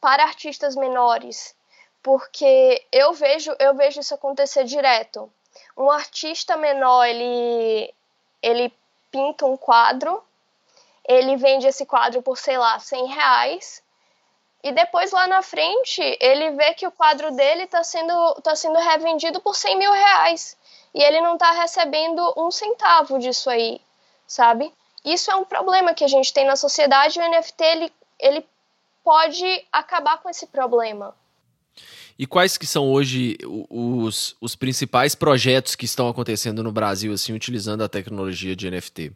[0.00, 1.56] para artistas menores,
[2.02, 5.30] porque eu vejo, eu vejo isso acontecer direto.
[5.76, 7.92] Um artista menor, ele,
[8.42, 8.72] ele
[9.10, 10.22] pinta um quadro
[11.08, 13.82] ele vende esse quadro por, sei lá, 100 reais.
[14.62, 18.78] E depois lá na frente ele vê que o quadro dele está sendo, tá sendo
[18.78, 20.56] revendido por 100 mil reais.
[20.94, 23.80] E ele não está recebendo um centavo disso aí,
[24.26, 24.72] sabe?
[25.04, 28.46] Isso é um problema que a gente tem na sociedade e o NFT ele, ele
[29.02, 31.14] pode acabar com esse problema.
[32.18, 33.38] E quais que são hoje
[33.70, 39.12] os, os principais projetos que estão acontecendo no Brasil, assim, utilizando a tecnologia de NFT?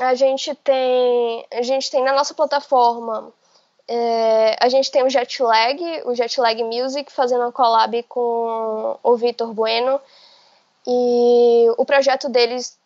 [0.00, 3.32] A gente tem, a gente tem na nossa plataforma,
[3.86, 9.52] é, a gente tem o Jetlag, o Jetlag Music, fazendo uma collab com o Vitor
[9.52, 10.00] Bueno.
[10.86, 12.78] E o projeto deles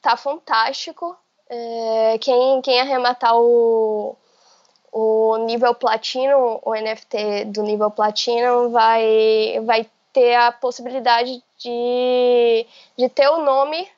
[0.00, 1.16] tá fantástico.
[1.48, 4.16] É, quem, quem arrematar o,
[4.92, 13.08] o nível platino, o NFT do nível platino vai, vai ter a possibilidade de, de
[13.08, 13.88] ter o nome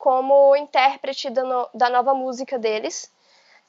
[0.00, 3.12] como intérprete da, no, da nova música deles.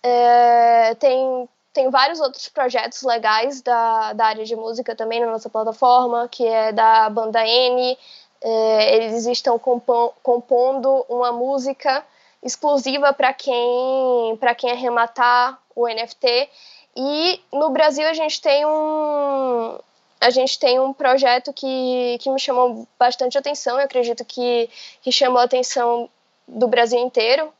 [0.01, 5.49] É, tem, tem vários outros projetos legais da, da área de música também na nossa
[5.49, 7.97] plataforma, que é da banda N.
[8.41, 12.03] É, eles estão compo, compondo uma música
[12.41, 16.49] exclusiva para quem, quem arrematar o NFT.
[16.95, 19.77] E no Brasil a gente tem um,
[20.21, 24.69] a gente tem um projeto que, que me chamou bastante atenção, eu acredito que,
[25.01, 26.09] que chamou atenção
[26.51, 27.51] do Brasil inteiro,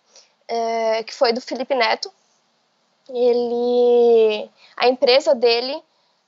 [0.47, 2.11] é, que foi do Felipe Neto.
[3.09, 5.81] Ele, a empresa dele,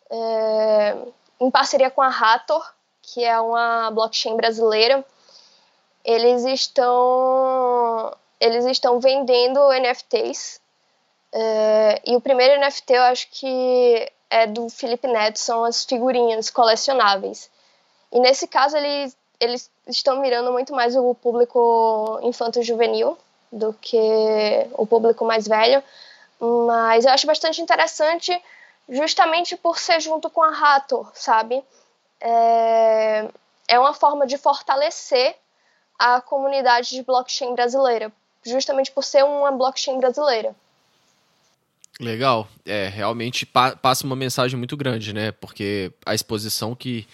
[0.09, 0.97] é,
[1.39, 2.66] em parceria com a Rator,
[3.01, 5.05] que é uma blockchain brasileira,
[6.03, 10.61] eles estão eles estão vendendo NFTs.
[11.32, 16.49] É, e o primeiro NFT eu acho que é do Felipe Neto, são as figurinhas
[16.49, 17.49] colecionáveis.
[18.11, 23.18] E nesse caso eles estão mirando muito mais o público infanto-juvenil
[23.52, 23.98] do que
[24.74, 25.84] o público mais velho.
[26.40, 28.40] Mas eu acho bastante interessante
[28.90, 31.64] justamente por ser junto com a Rator, sabe?
[32.20, 33.30] É,
[33.68, 35.36] é uma forma de fortalecer
[35.98, 38.12] a comunidade de blockchain brasileira,
[38.46, 40.56] justamente por ser uma blockchain brasileira.
[42.00, 45.32] Legal, é, realmente pa passa uma mensagem muito grande, né?
[45.32, 47.08] Porque a exposição que,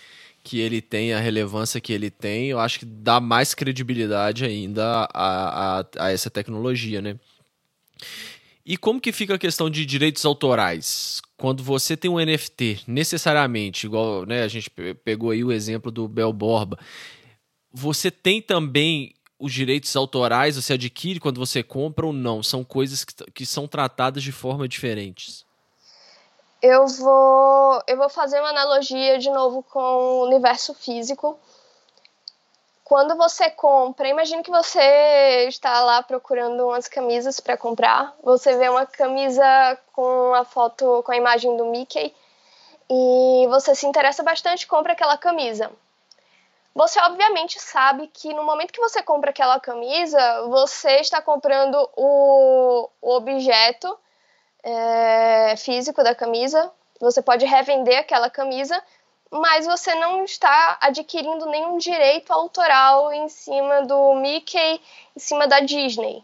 [0.44, 5.08] que ele tem, a relevância que ele tem, eu acho que dá mais credibilidade ainda
[5.14, 7.20] a, a, a essa tecnologia, né?
[8.66, 11.22] E como que fica a questão de direitos autorais?
[11.38, 14.70] Quando você tem um NFT, necessariamente, igual né, a gente
[15.04, 16.78] pegou aí o exemplo do Bel Borba,
[17.72, 22.44] você tem também os direitos autorais você adquire quando você compra ou não?
[22.44, 25.46] São coisas que, que são tratadas de forma diferentes.
[26.62, 31.39] Eu vou, eu vou fazer uma analogia de novo com o universo físico.
[32.84, 38.16] Quando você compra, imagine que você está lá procurando umas camisas para comprar.
[38.24, 39.45] Você vê uma camisa
[39.93, 42.14] com a foto, com a imagem do Mickey
[42.89, 45.72] e você se interessa bastante, compra aquela camisa
[46.80, 52.89] você obviamente sabe que no momento que você compra aquela camisa, você está comprando o,
[53.01, 53.97] o objeto
[54.64, 56.72] é, físico da camisa.
[56.99, 58.82] Você pode revender aquela camisa,
[59.32, 64.82] mas você não está adquirindo nenhum direito autoral em cima do Mickey,
[65.16, 66.24] em cima da Disney.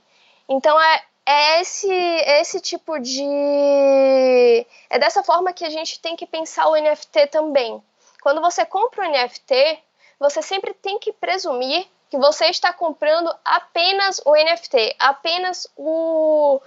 [0.49, 4.65] Então é, é esse, esse tipo de.
[4.89, 7.81] É dessa forma que a gente tem que pensar o NFT também.
[8.21, 9.79] Quando você compra o NFT,
[10.19, 16.61] você sempre tem que presumir que você está comprando apenas o NFT, apenas o,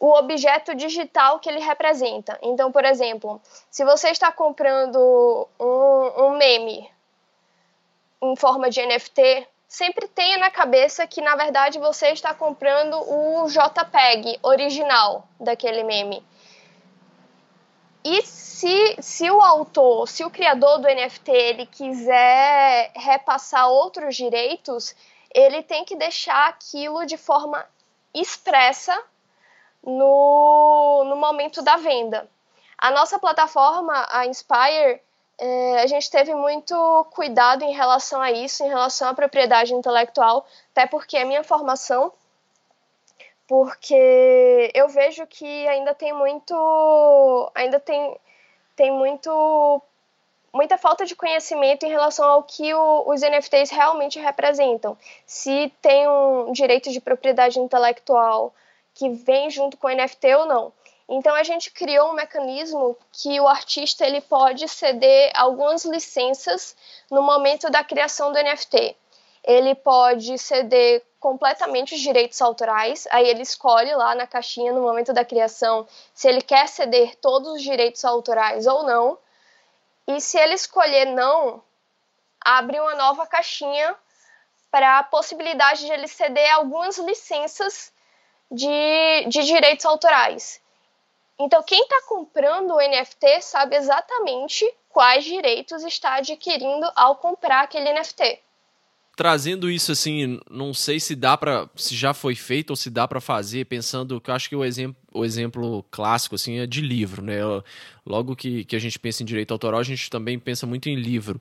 [0.00, 2.38] o objeto digital que ele representa.
[2.42, 3.40] Então, por exemplo,
[3.70, 6.88] se você está comprando um, um meme
[8.22, 13.46] em forma de NFT, sempre tenha na cabeça que na verdade você está comprando o
[13.48, 16.24] JPEG original daquele meme.
[18.04, 24.94] E se, se o autor, se o criador do NFT, ele quiser repassar outros direitos,
[25.34, 27.66] ele tem que deixar aquilo de forma
[28.14, 28.96] expressa
[29.84, 32.28] no, no momento da venda.
[32.76, 35.00] A nossa plataforma, a Inspire,
[35.38, 36.74] é, a gente teve muito
[37.10, 42.12] cuidado em relação a isso, em relação à propriedade intelectual, até porque a minha formação
[43.48, 48.14] porque eu vejo que ainda tem muito ainda tem,
[48.76, 49.82] tem muito
[50.52, 54.96] muita falta de conhecimento em relação ao que o, os NFTs realmente representam.
[55.26, 58.52] Se tem um direito de propriedade intelectual
[58.98, 60.72] que vem junto com o NFT ou não.
[61.08, 66.76] Então a gente criou um mecanismo que o artista ele pode ceder algumas licenças
[67.08, 68.96] no momento da criação do NFT.
[69.44, 73.06] Ele pode ceder completamente os direitos autorais.
[73.12, 77.52] Aí ele escolhe lá na caixinha no momento da criação se ele quer ceder todos
[77.52, 79.16] os direitos autorais ou não.
[80.08, 81.62] E se ele escolher não,
[82.44, 83.94] abre uma nova caixinha
[84.72, 87.92] para a possibilidade de ele ceder algumas licenças
[88.50, 90.60] de, de direitos autorais.
[91.38, 97.92] Então, quem está comprando o NFT sabe exatamente quais direitos está adquirindo ao comprar aquele
[97.92, 98.40] NFT
[99.18, 103.08] trazendo isso assim, não sei se dá para se já foi feito ou se dá
[103.08, 106.80] para fazer, pensando que eu acho que o exemplo, o exemplo clássico assim é de
[106.80, 107.38] livro, né?
[108.06, 110.94] Logo que, que a gente pensa em direito autoral, a gente também pensa muito em
[110.94, 111.40] livro.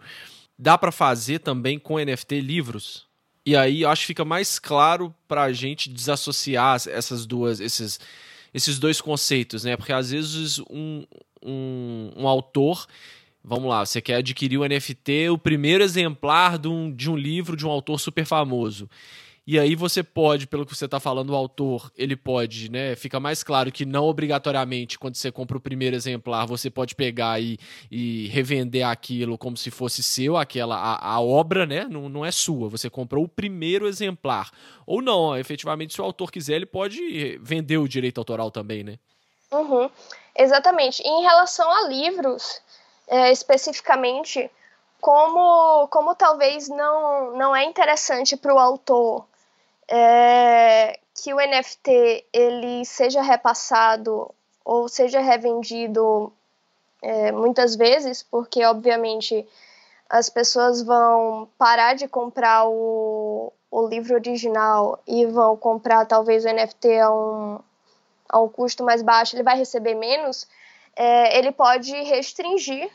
[0.58, 3.07] Dá para fazer também com NFT livros?
[3.48, 7.98] E aí acho que fica mais claro para a gente desassociar essas duas, esses
[8.54, 9.78] esses dois conceitos, né?
[9.78, 11.06] Porque às vezes um,
[11.42, 12.86] um, um autor
[13.50, 17.56] Vamos lá, você quer adquirir o NFT, o primeiro exemplar de um, de um livro
[17.56, 18.90] de um autor super famoso.
[19.48, 22.98] E aí você pode, pelo que você está falando, o autor, ele pode, né?
[22.98, 27.42] Fica mais claro que não obrigatoriamente, quando você compra o primeiro exemplar, você pode pegar
[27.42, 27.58] e,
[27.90, 31.88] e revender aquilo como se fosse seu, aquela a, a obra, né?
[31.90, 32.68] Não, não é sua.
[32.68, 34.52] Você comprou o primeiro exemplar.
[34.86, 39.00] Ou não, efetivamente, se o autor quiser, ele pode vender o direito autoral também, né?
[39.50, 39.90] Uhum,
[40.36, 41.02] exatamente.
[41.04, 42.62] Em relação a livros,
[43.08, 44.52] é, especificamente,
[45.00, 49.26] como, como talvez não, não é interessante para o autor
[49.90, 54.30] é, que o NFT ele seja repassado
[54.64, 56.32] ou seja revendido
[57.02, 59.48] é, muitas vezes, porque obviamente
[60.10, 66.50] as pessoas vão parar de comprar o, o livro original e vão comprar talvez o
[66.50, 67.60] NFT a um,
[68.30, 70.48] a um custo mais baixo, ele vai receber menos,
[70.96, 72.90] é, ele pode restringir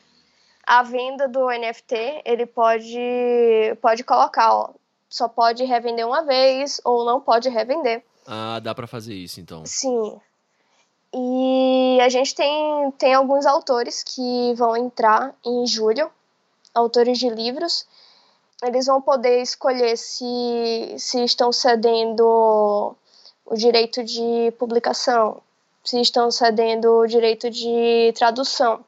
[0.66, 4.70] a venda do NFT, ele pode, pode colocar, ó,
[5.12, 8.02] só pode revender uma vez ou não pode revender.
[8.26, 9.62] Ah, dá para fazer isso então.
[9.66, 10.18] Sim.
[11.14, 16.10] E a gente tem, tem alguns autores que vão entrar em julho,
[16.74, 17.86] autores de livros.
[18.62, 22.96] Eles vão poder escolher se, se estão cedendo
[23.44, 25.42] o direito de publicação,
[25.84, 28.82] se estão cedendo o direito de tradução.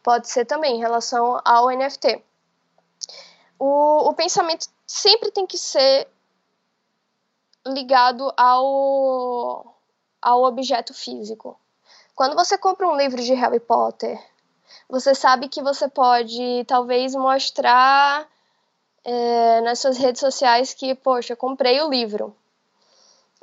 [0.00, 2.22] Pode ser também em relação ao NFT.
[3.58, 6.08] O, o pensamento sempre tem que ser
[7.66, 9.74] ligado ao,
[10.22, 11.58] ao objeto físico.
[12.14, 14.18] Quando você compra um livro de Harry Potter,
[14.88, 18.28] você sabe que você pode talvez mostrar
[19.04, 22.34] é, nas suas redes sociais que, poxa, comprei o livro.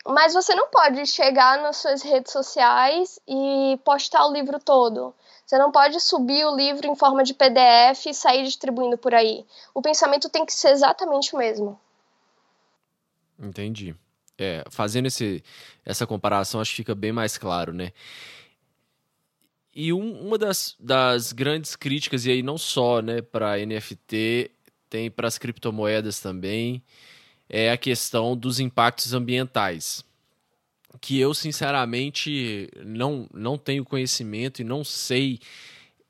[0.05, 5.15] Mas você não pode chegar nas suas redes sociais e postar o livro todo.
[5.45, 9.45] Você não pode subir o livro em forma de PDF e sair distribuindo por aí.
[9.73, 11.79] O pensamento tem que ser exatamente o mesmo.
[13.39, 13.95] Entendi.
[14.37, 15.43] É, fazendo esse,
[15.85, 17.91] essa comparação, acho que fica bem mais claro, né?
[19.73, 24.49] E um, uma das, das grandes críticas, e aí não só né, para NFT,
[24.89, 26.81] tem para as criptomoedas também,
[27.49, 30.04] é a questão dos impactos ambientais
[31.01, 35.39] que eu sinceramente não, não tenho conhecimento e não sei.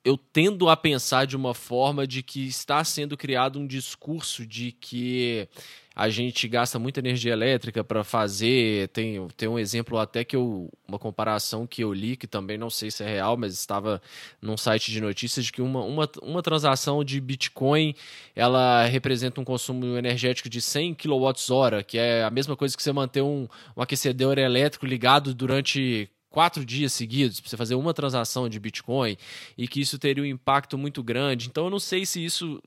[0.03, 4.71] Eu tendo a pensar de uma forma de que está sendo criado um discurso de
[4.71, 5.47] que
[5.95, 8.89] a gente gasta muita energia elétrica para fazer.
[8.89, 10.69] Tem, tem um exemplo até que eu.
[10.87, 14.01] Uma comparação que eu li, que também não sei se é real, mas estava
[14.41, 17.95] num site de notícias de que uma, uma, uma transação de Bitcoin
[18.35, 22.91] ela representa um consumo energético de 100 kWh, que é a mesma coisa que você
[22.91, 28.49] manter um, um aquecedor elétrico ligado durante quatro dias seguidos para você fazer uma transação
[28.49, 29.17] de Bitcoin
[29.57, 31.47] e que isso teria um impacto muito grande.
[31.47, 32.61] Então eu não sei se isso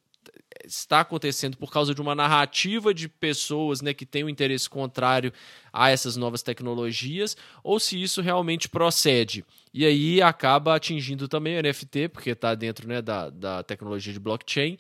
[0.64, 5.32] está acontecendo por causa de uma narrativa de pessoas né, que têm um interesse contrário
[5.72, 9.44] a essas novas tecnologias, ou se isso realmente procede.
[9.72, 14.20] E aí acaba atingindo também o NFT, porque está dentro né, da, da tecnologia de
[14.20, 14.78] blockchain.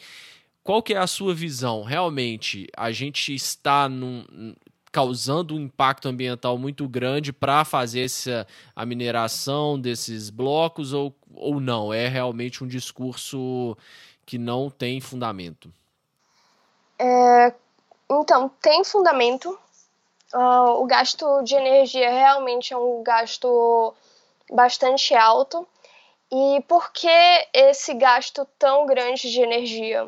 [0.62, 1.82] Qual que é a sua visão?
[1.82, 4.54] Realmente, a gente está num,
[4.90, 11.60] causando um impacto ambiental muito grande para fazer essa, a mineração desses blocos ou, ou
[11.60, 11.92] não?
[11.92, 13.76] É realmente um discurso
[14.28, 15.72] que não tem fundamento?
[16.98, 17.54] É,
[18.10, 19.58] então, tem fundamento.
[20.34, 23.94] Uh, o gasto de energia realmente é um gasto
[24.52, 25.66] bastante alto.
[26.30, 27.08] E por que
[27.54, 30.06] esse gasto tão grande de energia?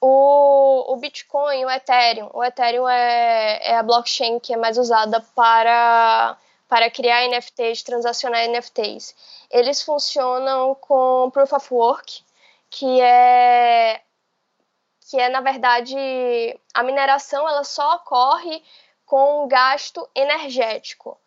[0.00, 5.20] O, o Bitcoin, o Ethereum, o Ethereum é, é a blockchain que é mais usada
[5.34, 6.36] para,
[6.68, 9.16] para criar NFTs, transacionar NFTs.
[9.50, 12.22] Eles funcionam com Proof of Work,
[12.70, 14.00] que é
[15.08, 15.96] que é na verdade
[16.74, 18.62] a mineração ela só ocorre
[19.06, 21.18] com gasto energético.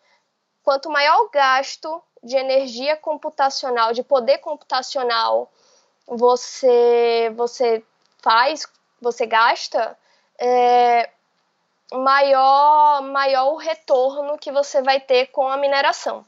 [0.62, 5.50] Quanto maior o gasto de energia computacional, de poder computacional
[6.06, 7.84] você você
[8.22, 8.66] faz,
[9.00, 9.98] você gasta,
[10.38, 11.10] é,
[11.92, 16.24] maior maior o retorno que você vai ter com a mineração.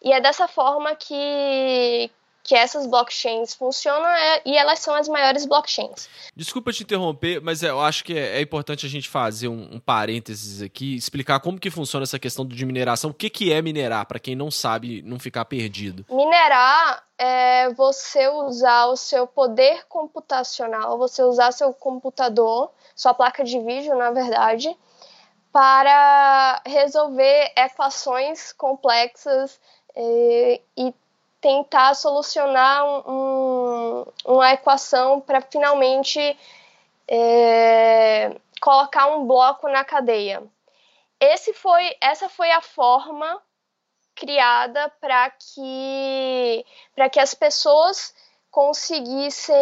[0.00, 2.10] E é dessa forma que,
[2.48, 6.08] que essas blockchains funcionam é, e elas são as maiores blockchains.
[6.34, 9.78] Desculpa te interromper, mas eu acho que é, é importante a gente fazer um, um,
[9.78, 13.10] parênteses aqui, explicar como que funciona essa questão de mineração.
[13.10, 16.06] O que, que é minerar, para quem não sabe, não ficar perdido?
[16.08, 23.60] Minerar é você usar o seu poder computacional, você usar seu computador, sua placa de
[23.60, 24.74] vídeo, na verdade,
[25.52, 29.60] para resolver equações complexas
[29.94, 30.94] eh, e
[31.40, 36.36] tentar solucionar um, uma equação para finalmente
[37.06, 40.42] é, colocar um bloco na cadeia.
[41.20, 43.40] Esse foi, essa foi a forma
[44.14, 46.64] criada para que,
[47.12, 48.14] que as pessoas
[48.50, 49.56] conseguissem,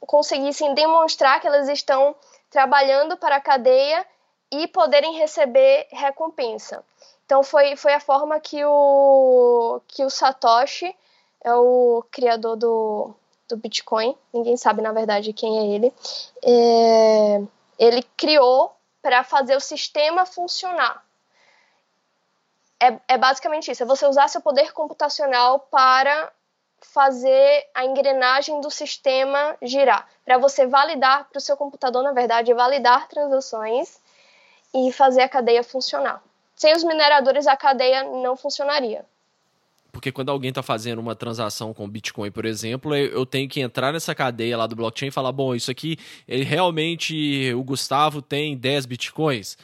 [0.00, 2.14] conseguissem demonstrar que elas estão
[2.50, 4.04] trabalhando para a cadeia
[4.50, 6.84] e poderem receber recompensa.
[7.26, 10.96] Então foi, foi a forma que o, que o Satoshi,
[11.44, 13.14] é o criador do,
[13.48, 15.92] do Bitcoin, ninguém sabe na verdade quem é ele,
[16.44, 17.42] é,
[17.78, 21.04] ele criou para fazer o sistema funcionar.
[22.78, 26.32] É, é basicamente isso, é você usar seu poder computacional para
[26.80, 32.54] fazer a engrenagem do sistema girar, para você validar para o seu computador, na verdade,
[32.54, 34.00] validar transações
[34.72, 36.22] e fazer a cadeia funcionar.
[36.56, 39.04] Sem os mineradores, a cadeia não funcionaria.
[39.92, 43.92] Porque quando alguém está fazendo uma transação com Bitcoin, por exemplo, eu tenho que entrar
[43.92, 45.96] nessa cadeia lá do blockchain e falar: bom, isso aqui,
[46.28, 49.56] ele realmente, o Gustavo tem 10 Bitcoins.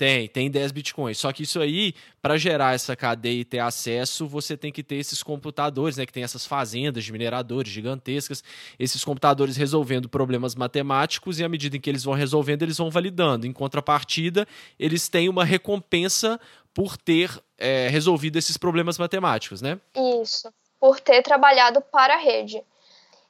[0.00, 1.18] Tem, tem 10 bitcoins.
[1.18, 1.92] Só que isso aí,
[2.22, 6.06] para gerar essa cadeia e ter acesso, você tem que ter esses computadores, né?
[6.06, 8.42] Que tem essas fazendas de mineradores gigantescas,
[8.78, 12.90] esses computadores resolvendo problemas matemáticos e à medida em que eles vão resolvendo, eles vão
[12.90, 13.46] validando.
[13.46, 14.48] Em contrapartida,
[14.78, 16.40] eles têm uma recompensa
[16.72, 19.78] por ter é, resolvido esses problemas matemáticos, né?
[20.22, 22.64] Isso, por ter trabalhado para a rede.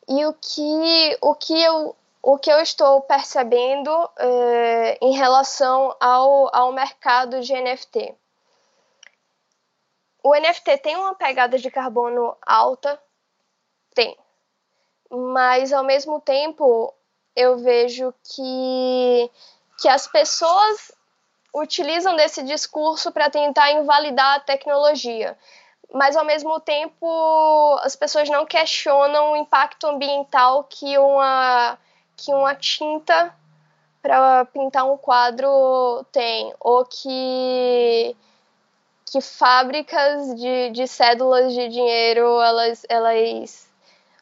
[0.09, 6.55] E o que, o que eu o que eu estou percebendo é, em relação ao,
[6.55, 8.15] ao mercado de NFT.
[10.23, 13.01] O NFT tem uma pegada de carbono alta?
[13.95, 14.17] Tem.
[15.11, 16.95] Mas, ao mesmo tempo,
[17.35, 19.31] eu vejo que,
[19.81, 20.93] que as pessoas
[21.55, 25.37] utilizam desse discurso para tentar invalidar a tecnologia.
[25.93, 31.79] Mas, ao mesmo tempo, as pessoas não questionam o impacto ambiental que uma
[32.21, 33.35] que uma tinta
[34.03, 38.17] para pintar um quadro tem, ou que
[39.11, 43.69] que fábricas de, de cédulas de dinheiro elas elas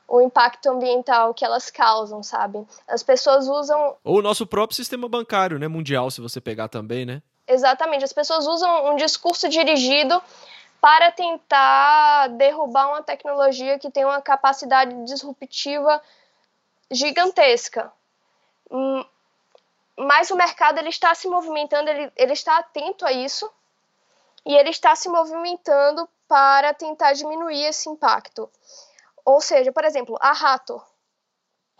[0.08, 2.66] o impacto ambiental que elas causam, sabe?
[2.88, 7.04] As pessoas usam ou o nosso próprio sistema bancário, né, mundial, se você pegar também,
[7.04, 7.22] né?
[7.46, 10.20] Exatamente, as pessoas usam um discurso dirigido
[10.80, 16.00] para tentar derrubar uma tecnologia que tem uma capacidade disruptiva
[16.90, 17.92] gigantesca.
[18.70, 19.04] Hum,
[19.96, 23.50] mas o mercado ele está se movimentando, ele, ele está atento a isso
[24.46, 28.50] e ele está se movimentando para tentar diminuir esse impacto.
[29.24, 30.80] Ou seja, por exemplo, a Rato,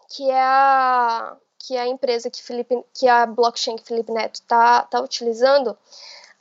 [0.09, 4.37] que é a, que é a empresa que, Felipe, que a blockchain que Felipe Neto
[4.37, 5.77] está tá utilizando,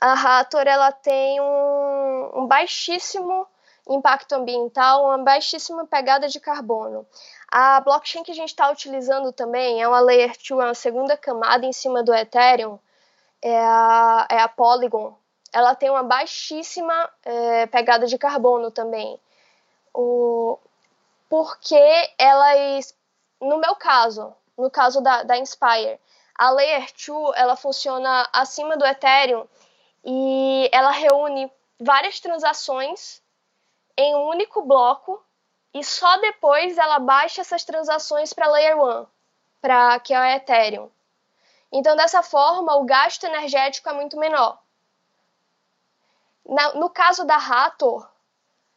[0.00, 3.46] a Rator ela tem um, um baixíssimo
[3.88, 7.06] impacto ambiental, uma baixíssima pegada de carbono.
[7.50, 11.16] A blockchain que a gente está utilizando também é uma Layer 2, é uma segunda
[11.16, 12.78] camada em cima do Ethereum,
[13.40, 15.16] é a, é a Polygon.
[15.50, 19.18] Ela tem uma baixíssima é, pegada de carbono também.
[19.94, 20.58] O,
[21.28, 21.80] porque
[22.18, 22.94] elas,
[23.40, 25.98] no meu caso, no caso da, da Inspire,
[26.36, 29.46] a Layer 2 ela funciona acima do Ethereum
[30.04, 33.22] e ela reúne várias transações
[33.96, 35.22] em um único bloco
[35.74, 39.06] e só depois ela baixa essas transações para Layer 1,
[39.60, 40.90] para que é a Ethereum.
[41.70, 44.58] Então, dessa forma, o gasto energético é muito menor.
[46.46, 48.08] Na, no caso da Rator,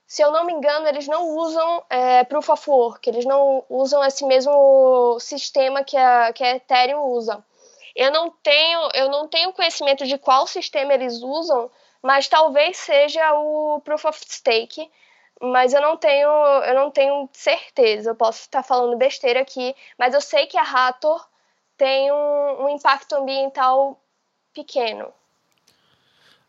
[0.06, 4.04] se eu não me engano, eles não usam é, Proof of Work, eles não usam
[4.04, 7.42] esse mesmo sistema que a, que a Ethereum usa.
[7.96, 11.72] Eu não tenho, eu não tenho conhecimento de qual sistema eles usam,
[12.02, 14.92] mas talvez seja o Proof of Stake,
[15.42, 18.12] mas eu não tenho, eu não tenho certeza.
[18.12, 21.28] Eu posso estar falando besteira aqui, mas eu sei que a Rator
[21.78, 24.00] tem um, um impacto ambiental
[24.54, 25.12] pequeno.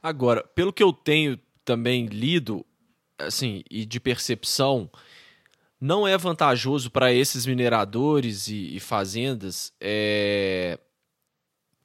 [0.03, 2.67] Agora, pelo que eu tenho também lido,
[3.19, 4.91] assim, e de percepção,
[5.81, 10.79] não é vantajoso para esses mineradores e, e fazendas é,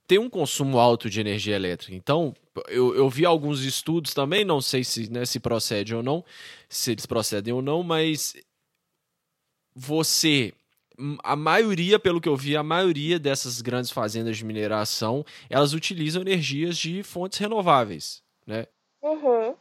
[0.07, 1.95] ter um consumo alto de energia elétrica.
[1.95, 2.33] Então,
[2.67, 6.23] eu, eu vi alguns estudos também, não sei se, né, se procede ou não,
[6.69, 8.35] se eles procedem ou não, mas
[9.75, 10.53] você
[11.23, 16.23] a maioria, pelo que eu vi, a maioria dessas grandes fazendas de mineração, elas utilizam
[16.23, 18.65] energias de fontes renováveis, né?
[19.01, 19.55] Uhum.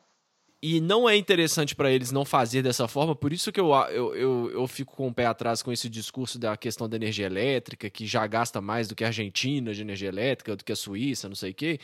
[0.69, 4.17] E não é interessante para eles não fazer dessa forma, por isso que eu, eu,
[4.17, 7.89] eu, eu, fico com o pé atrás com esse discurso da questão da energia elétrica,
[7.89, 11.29] que já gasta mais do que a Argentina de energia elétrica, do que a Suíça,
[11.29, 11.79] não sei o quê.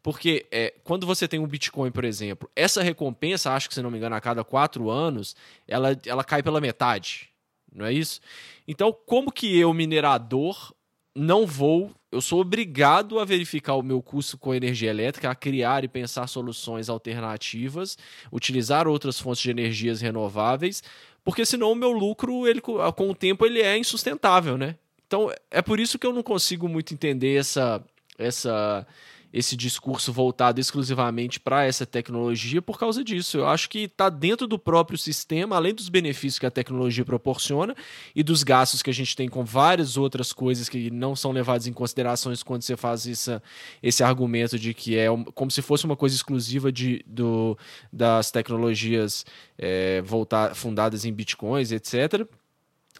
[0.00, 3.90] Porque é, quando você tem um Bitcoin, por exemplo, essa recompensa, acho que se não
[3.90, 5.34] me engano, a cada quatro anos,
[5.66, 7.30] ela, ela cai pela metade.
[7.74, 8.20] Não é isso?
[8.66, 10.72] Então, como que eu, minerador,
[11.14, 15.84] não vou, eu sou obrigado a verificar o meu custo com energia elétrica, a criar
[15.84, 17.96] e pensar soluções alternativas,
[18.32, 20.82] utilizar outras fontes de energias renováveis,
[21.24, 24.76] porque senão o meu lucro, ele, com o tempo, ele é insustentável, né?
[25.06, 27.84] Então, é por isso que eu não consigo muito entender essa,
[28.16, 28.86] essa
[29.32, 33.38] esse discurso voltado exclusivamente para essa tecnologia por causa disso.
[33.38, 37.74] Eu acho que está dentro do próprio sistema, além dos benefícios que a tecnologia proporciona
[38.14, 41.66] e dos gastos que a gente tem com várias outras coisas que não são levadas
[41.66, 43.42] em considerações quando você faz essa,
[43.82, 47.56] esse argumento de que é como se fosse uma coisa exclusiva de, do,
[47.92, 49.24] das tecnologias
[49.56, 52.26] é, voltar, fundadas em bitcoins, etc.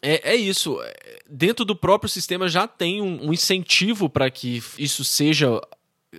[0.02, 0.78] É, é, isso.
[1.28, 5.60] Dentro do próprio sistema já tem um, um incentivo para que isso seja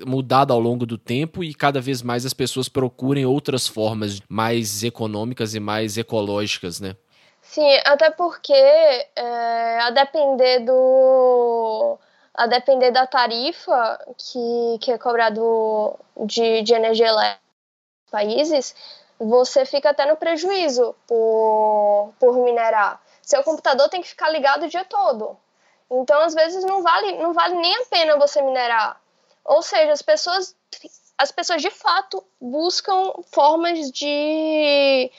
[0.05, 4.83] mudado ao longo do tempo e cada vez mais as pessoas procurem outras formas mais
[4.83, 6.95] econômicas e mais ecológicas, né?
[7.41, 11.97] Sim, até porque é, a depender do
[12.33, 17.41] a depender da tarifa que, que é cobrado de, de energia elétrica
[18.05, 18.75] nos países,
[19.19, 23.01] você fica até no prejuízo por, por minerar.
[23.21, 25.37] Seu computador tem que ficar ligado o dia todo.
[25.91, 28.99] Então, às vezes, não vale, não vale nem a pena você minerar.
[29.45, 30.55] Ou seja, as pessoas,
[31.17, 35.11] as pessoas de fato buscam formas de,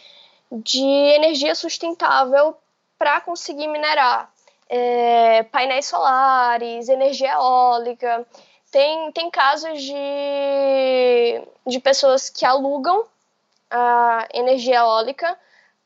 [0.51, 0.85] de
[1.16, 2.57] energia sustentável
[2.99, 4.33] para conseguir minerar.
[4.68, 8.27] É, painéis solares, energia eólica.
[8.70, 13.05] Tem, tem casos de, de pessoas que alugam
[13.70, 15.39] a energia eólica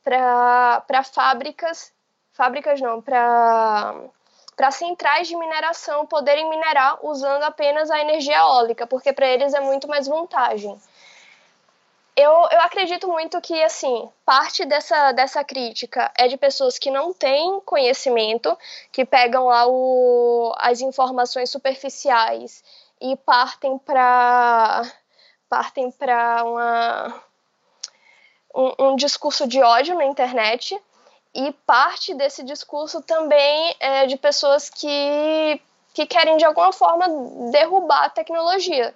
[0.03, 1.91] para fábricas,
[2.31, 3.93] fábricas não, para
[4.57, 9.59] para centrais de mineração poderem minerar usando apenas a energia eólica, porque para eles é
[9.59, 10.75] muito mais vantagem.
[12.15, 17.13] Eu, eu acredito muito que, assim, parte dessa, dessa crítica é de pessoas que não
[17.13, 18.57] têm conhecimento,
[18.91, 22.63] que pegam lá o, as informações superficiais
[22.99, 24.91] e partem para
[25.47, 27.23] partem para uma
[28.55, 30.81] um, um discurso de ódio na internet
[31.37, 35.61] e parte desse discurso também é de pessoas que,
[35.93, 37.05] que querem de alguma forma
[37.51, 38.91] derrubar a tecnologia.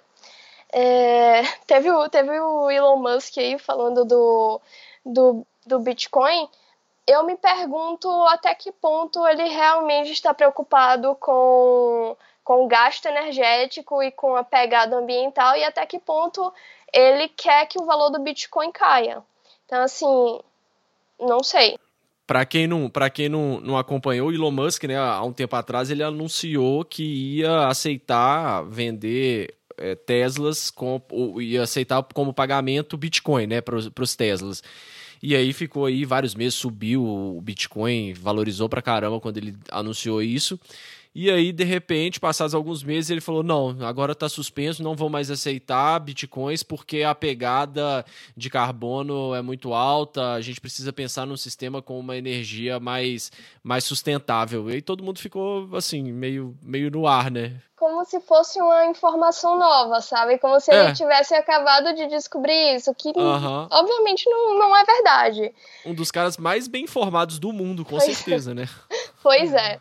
[0.72, 4.60] É, teve, o, teve o Elon Musk aí falando do,
[5.06, 6.48] do, do Bitcoin.
[7.06, 14.02] Eu me pergunto até que ponto ele realmente está preocupado com, com o gasto energético
[14.02, 16.52] e com a pegada ambiental e até que ponto
[16.92, 19.22] ele quer que o valor do Bitcoin caia.
[19.64, 20.40] Então, assim,
[21.20, 21.78] não sei.
[22.32, 25.90] Para quem, não, quem não, não acompanhou, o Elon Musk, né, há um tempo atrás,
[25.90, 30.98] ele anunciou que ia aceitar vender é, Teslas, com,
[31.42, 34.62] ia aceitar como pagamento Bitcoin né, para os Teslas.
[35.22, 40.22] E aí ficou aí vários meses, subiu o Bitcoin, valorizou para caramba quando ele anunciou
[40.22, 40.58] isso.
[41.14, 45.10] E aí, de repente, passados alguns meses, ele falou: não, agora está suspenso, não vou
[45.10, 48.04] mais aceitar bitcoins porque a pegada
[48.34, 53.30] de carbono é muito alta, a gente precisa pensar num sistema com uma energia mais,
[53.62, 54.70] mais sustentável.
[54.70, 57.60] E aí todo mundo ficou assim, meio, meio no ar, né?
[57.76, 60.38] Como se fosse uma informação nova, sabe?
[60.38, 60.84] Como se é.
[60.84, 63.68] ele tivesse acabado de descobrir isso, que uhum.
[63.70, 65.54] obviamente não, não é verdade.
[65.84, 68.14] Um dos caras mais bem informados do mundo, com pois é.
[68.14, 68.66] certeza, né?
[69.22, 69.80] Pois é.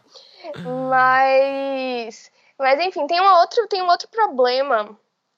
[0.89, 4.97] Mas, mas enfim, tem, uma outro, tem um outro problema.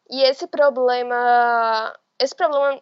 [0.09, 2.81] E esse problema, esse problema,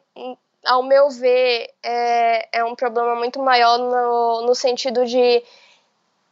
[0.65, 5.43] ao meu ver, é, é um problema muito maior no, no sentido de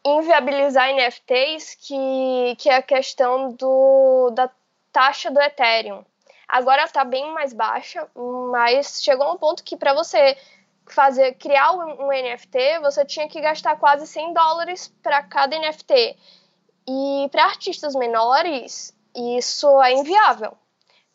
[0.05, 4.49] inviabilizar NFTs, que, que é a questão do, da
[4.91, 6.03] taxa do Ethereum.
[6.47, 8.07] Agora está bem mais baixa,
[8.51, 10.35] mas chegou a um ponto que para você
[10.93, 16.17] fazer criar um, NFT, você tinha que gastar quase 100 dólares para cada NFT.
[16.87, 20.57] E para artistas menores, isso é inviável,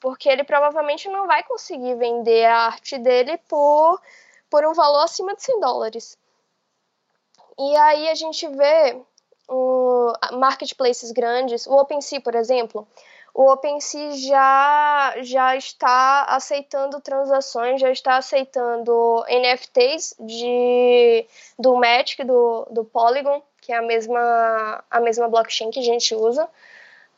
[0.01, 4.01] porque ele provavelmente não vai conseguir vender a arte dele por,
[4.49, 6.18] por um valor acima de 100 dólares.
[7.59, 9.01] E aí a gente vê
[9.49, 12.87] um, marketplaces grandes, o OpenSea, por exemplo,
[13.35, 21.26] o OpenSea já, já está aceitando transações, já está aceitando NFTs de,
[21.59, 26.14] do Matic, do, do Polygon, que é a mesma, a mesma blockchain que a gente
[26.14, 26.49] usa,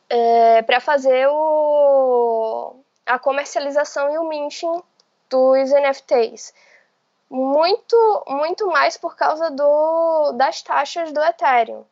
[0.08, 4.82] é, para fazer o, a comercialização e o minting
[5.28, 6.54] dos NFTs.
[7.28, 11.84] Muito, muito mais por causa do, das taxas do Ethereum.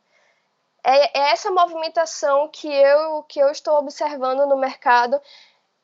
[0.84, 5.20] É, é essa movimentação que eu, que eu estou observando no mercado.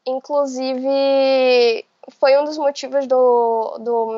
[0.06, 1.86] Inclusive,
[2.18, 4.16] foi um dos motivos do, do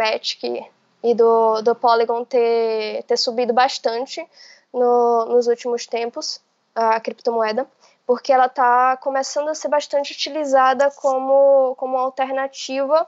[1.03, 4.27] e do, do Polygon ter, ter subido bastante
[4.73, 6.41] no, nos últimos tempos,
[6.75, 7.67] a criptomoeda,
[8.07, 13.07] porque ela está começando a ser bastante utilizada como, como alternativa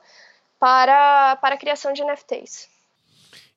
[0.58, 2.68] para, para a criação de NFTs.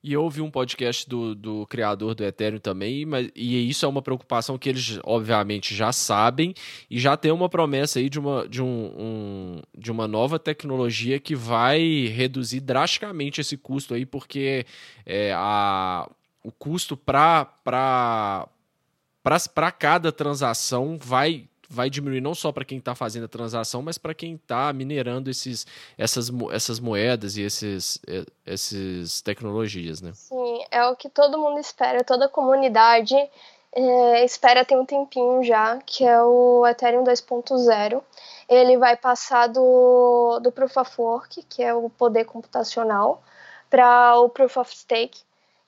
[0.08, 4.00] E ouvi um podcast do, do criador do Ethereum também, mas, e isso é uma
[4.00, 6.54] preocupação que eles, obviamente, já sabem
[6.90, 11.20] e já tem uma promessa aí de uma, de, um, um, de uma nova tecnologia
[11.20, 14.64] que vai reduzir drasticamente esse custo aí, porque
[15.04, 16.10] é, a,
[16.42, 18.48] o custo para
[19.78, 24.14] cada transação vai vai diminuir não só para quem está fazendo a transação, mas para
[24.14, 25.66] quem está minerando esses,
[25.96, 28.00] essas, essas moedas e esses,
[28.46, 30.12] essas tecnologias, né?
[30.14, 33.14] Sim, é o que todo mundo espera, toda a comunidade
[33.72, 38.02] é, espera ter um tempinho já, que é o Ethereum 2.0.
[38.48, 43.22] Ele vai passar do, do Proof of Work, que é o poder computacional,
[43.68, 45.20] para o Proof of Stake,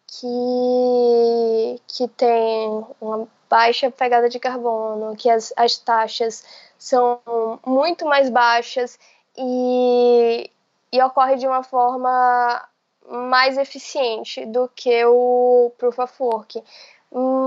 [0.06, 6.44] que, que tem uma baixa pegada de carbono, que as, as taxas
[6.78, 7.20] são
[7.66, 8.96] muito mais baixas
[9.36, 10.48] e,
[10.92, 12.64] e ocorre de uma forma
[13.10, 16.62] mais eficiente do que o Proof of Work.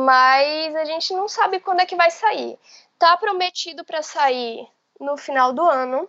[0.05, 2.59] Mas a gente não sabe quando é que vai sair.
[2.99, 4.67] Tá prometido para sair
[4.99, 6.07] no final do ano,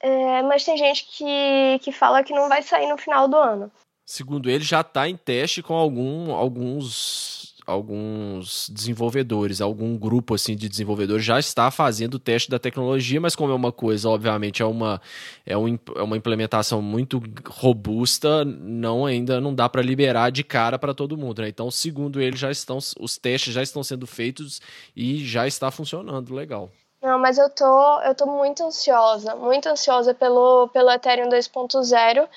[0.00, 3.70] é, mas tem gente que, que fala que não vai sair no final do ano.
[4.04, 10.68] Segundo ele, já está em teste com algum, alguns alguns desenvolvedores, algum grupo assim de
[10.68, 14.66] desenvolvedores já está fazendo o teste da tecnologia, mas como é uma coisa, obviamente é
[14.66, 15.00] uma
[15.46, 20.78] é, um, é uma implementação muito robusta, não ainda não dá para liberar de cara
[20.78, 21.48] para todo mundo, né?
[21.48, 24.60] Então, segundo ele, já estão os testes já estão sendo feitos
[24.96, 26.70] e já está funcionando legal.
[27.00, 32.28] Não, mas eu tô eu tô muito ansiosa, muito ansiosa pelo pelo Ethereum 2.0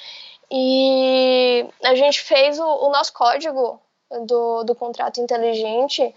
[0.52, 3.80] e a gente fez o, o nosso código
[4.22, 6.14] do, do contrato inteligente,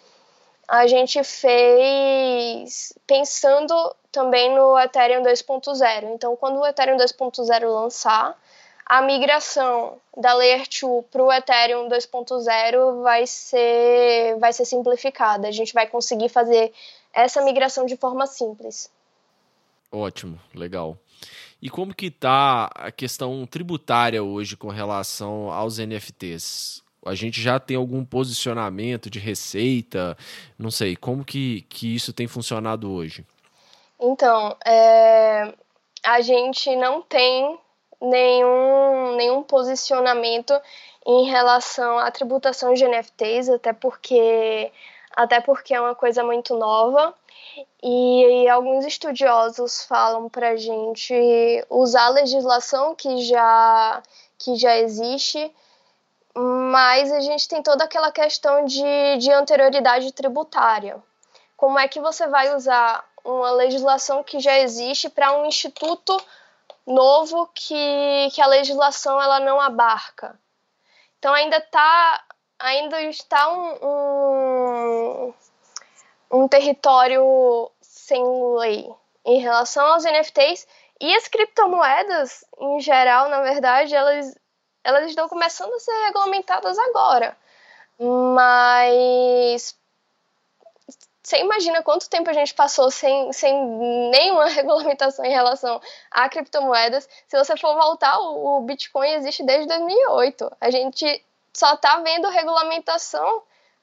[0.67, 3.75] a gente fez pensando
[4.13, 6.15] também no Ethereum 2.0.
[6.15, 8.39] Então, quando o Ethereum 2.0 lançar,
[8.85, 15.49] a migração da Layer 2 para o Ethereum 2.0 vai ser, vai ser simplificada.
[15.49, 16.73] A gente vai conseguir fazer
[17.13, 18.91] essa migração de forma simples.
[19.91, 20.99] Ótimo, legal.
[21.61, 26.83] E como que está a questão tributária hoje com relação aos NFTs?
[27.05, 30.17] A gente já tem algum posicionamento de receita?
[30.59, 33.25] Não sei, como que, que isso tem funcionado hoje?
[34.01, 35.53] Então, é,
[36.05, 37.59] a gente não tem
[38.01, 40.55] nenhum, nenhum posicionamento
[41.07, 44.71] em relação à tributação de NFTs, até porque,
[45.17, 47.15] até porque é uma coisa muito nova.
[47.83, 51.15] E, e alguns estudiosos falam para a gente
[51.71, 54.03] usar a legislação que já,
[54.39, 55.51] que já existe
[56.39, 61.03] mas a gente tem toda aquela questão de, de anterioridade tributária.
[61.57, 66.17] Como é que você vai usar uma legislação que já existe para um instituto
[66.87, 70.39] novo que, que a legislação ela não abarca?
[71.19, 72.25] Então ainda, tá,
[72.57, 75.35] ainda está um, um,
[76.31, 78.23] um território sem
[78.57, 78.89] lei
[79.25, 80.69] em relação aos NFTs
[81.01, 84.35] e as criptomoedas, em geral, na verdade, elas
[84.89, 87.37] elas estão começando a ser regulamentadas agora.
[87.99, 89.77] Mas
[91.29, 93.53] você imagina quanto tempo a gente passou sem, sem
[94.11, 95.79] nenhuma regulamentação em relação
[96.11, 97.07] a criptomoedas.
[97.27, 100.57] Se você for voltar, o, Bitcoin existe desde 2008.
[100.59, 101.23] A gente
[101.53, 103.43] só está vendo regulamentação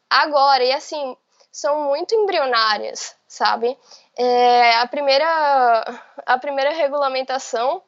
[0.09, 0.63] agora.
[0.63, 1.15] E assim,
[1.51, 3.77] são muito embrionárias, sabe?
[4.17, 7.79] É, a, primeira, a primeira regulamentação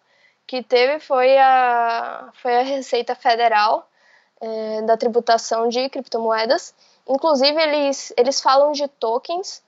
[0.48, 3.88] que teve foi a, foi a Receita Federal
[4.40, 6.74] é, da tributação de criptomoedas.
[7.06, 9.62] Inclusive, eles, eles falam de tokens,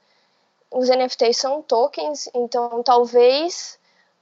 [0.72, 3.78] os NFTs são tokens, então talvez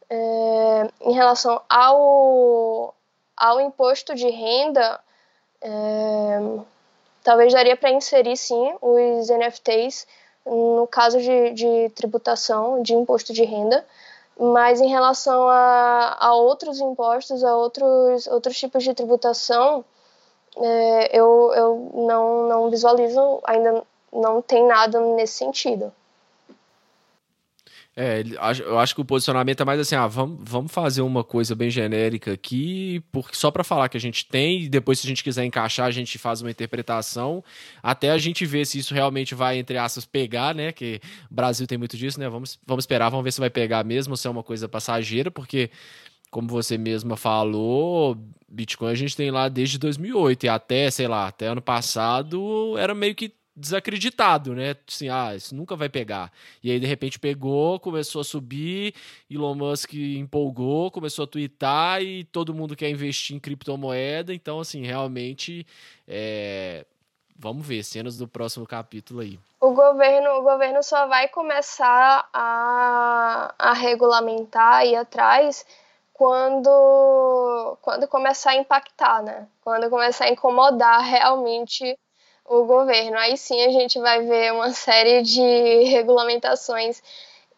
[0.10, 2.96] é, em relação ao,
[3.36, 5.00] ao imposto de renda,
[5.62, 6.40] é,
[7.24, 10.08] talvez daria para inserir sim os NFTs
[10.46, 13.86] no caso de, de tributação, de imposto de renda.
[14.40, 19.84] Mas em relação a, a outros impostos, a outros, outros tipos de tributação,
[20.58, 23.84] é, eu, eu não, não visualizo, ainda
[24.14, 25.92] não tem nada nesse sentido.
[28.00, 28.24] É,
[28.64, 31.72] eu acho que o posicionamento é mais assim, ah, vamos, vamos fazer uma coisa bem
[31.72, 35.24] genérica aqui, porque só para falar que a gente tem, e depois se a gente
[35.24, 37.44] quiser encaixar, a gente faz uma interpretação,
[37.82, 41.66] até a gente ver se isso realmente vai, entre aspas, pegar, né, que o Brasil
[41.66, 44.30] tem muito disso, né, vamos, vamos esperar, vamos ver se vai pegar mesmo, se é
[44.30, 45.72] uma coisa passageira, porque,
[46.30, 48.16] como você mesma falou,
[48.48, 52.94] Bitcoin a gente tem lá desde 2008, e até, sei lá, até ano passado, era
[52.94, 54.76] meio que desacreditado, né?
[54.88, 56.32] Assim, ah, isso nunca vai pegar.
[56.64, 58.94] E aí, de repente, pegou, começou a subir,
[59.30, 64.32] Elon Musk empolgou, começou a twittar e todo mundo quer investir em criptomoeda.
[64.34, 65.66] Então, assim, realmente,
[66.08, 66.86] é...
[67.36, 69.40] vamos ver, cenas do próximo capítulo aí.
[69.60, 75.66] O governo, o governo só vai começar a, a regulamentar e atrás
[76.14, 79.48] quando, quando começar a impactar, né?
[79.62, 81.98] Quando começar a incomodar realmente
[82.48, 83.18] o governo.
[83.18, 85.42] Aí sim a gente vai ver uma série de
[85.92, 87.04] regulamentações.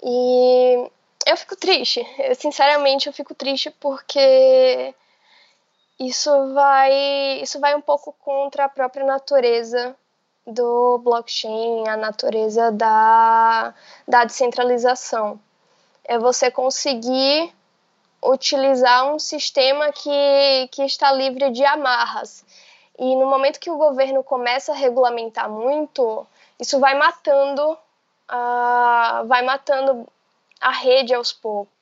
[0.01, 0.89] E
[1.25, 4.93] eu fico triste, eu, sinceramente eu fico triste porque
[5.99, 6.93] isso vai,
[7.41, 9.95] isso vai um pouco contra a própria natureza
[10.47, 13.73] do blockchain, a natureza da,
[14.07, 15.39] da descentralização.
[16.05, 17.53] É você conseguir
[18.23, 22.45] utilizar um sistema que, que está livre de amarras.
[22.99, 26.27] E no momento que o governo começa a regulamentar muito,
[26.59, 30.05] isso vai matando, uh, vai matando
[30.59, 31.73] a rede aos poucos,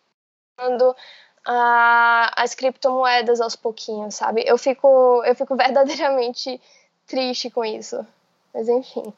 [0.55, 4.43] matando uh, as criptomoedas aos pouquinhos, sabe?
[4.45, 6.61] Eu fico, eu fico verdadeiramente
[7.07, 8.05] triste com isso.
[8.53, 9.11] Mas enfim.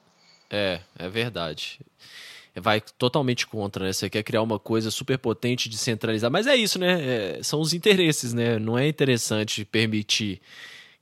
[0.50, 1.80] É, é verdade
[2.56, 3.94] vai totalmente contra, né?
[3.94, 6.30] Você quer criar uma coisa super potente, descentralizar.
[6.30, 7.38] Mas é isso, né?
[7.38, 8.60] É, são os interesses, né?
[8.60, 10.42] Não é interessante permitir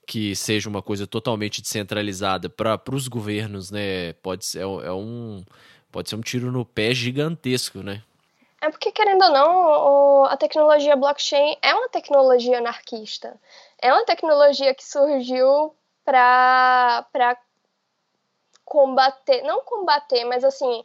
[0.07, 4.13] que seja uma coisa totalmente descentralizada para os governos, né?
[4.23, 5.43] Pode ser, é, é um,
[5.91, 8.01] pode ser um tiro no pé gigantesco, né?
[8.61, 13.35] É porque, querendo ou não, a tecnologia blockchain é uma tecnologia anarquista.
[13.79, 17.37] É uma tecnologia que surgiu para
[18.63, 20.83] combater, não combater, mas assim,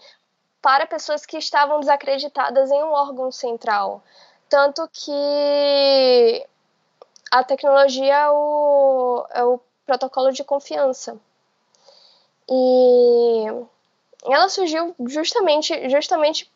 [0.60, 4.02] para pessoas que estavam desacreditadas em um órgão central.
[4.48, 6.46] Tanto que
[7.32, 11.18] a tecnologia é o, é o protocolo de confiança.
[12.46, 13.46] E
[14.26, 16.52] ela surgiu justamente, justamente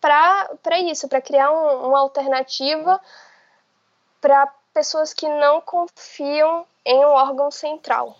[0.00, 2.98] para isso, para criar um, uma alternativa
[4.18, 8.16] para pessoas que não confiam em um órgão central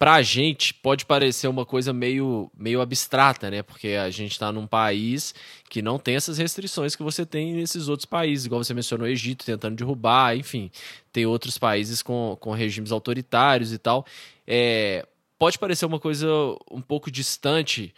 [0.00, 3.62] pra gente pode parecer uma coisa meio, meio abstrata, né?
[3.62, 5.34] Porque a gente está num país
[5.68, 9.10] que não tem essas restrições que você tem nesses outros países, igual você mencionou o
[9.10, 10.70] Egito tentando derrubar, enfim,
[11.12, 14.06] tem outros países com, com regimes autoritários e tal.
[14.46, 15.06] É,
[15.38, 16.26] pode parecer uma coisa
[16.70, 17.94] um pouco distante,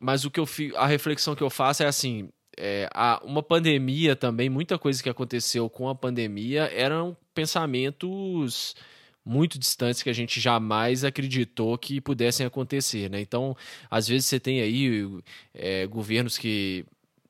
[0.00, 2.30] mas o que eu a reflexão que eu faço é assim.
[2.56, 8.74] É, a, uma pandemia também, muita coisa que aconteceu com a pandemia eram pensamentos
[9.24, 13.20] muito distantes que a gente jamais acreditou que pudessem acontecer, né?
[13.20, 13.56] Então,
[13.90, 15.08] às vezes você tem aí
[15.54, 16.84] é, governos que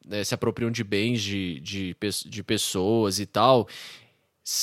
[0.07, 3.68] né, se apropriam de bens de, de, de pessoas e tal,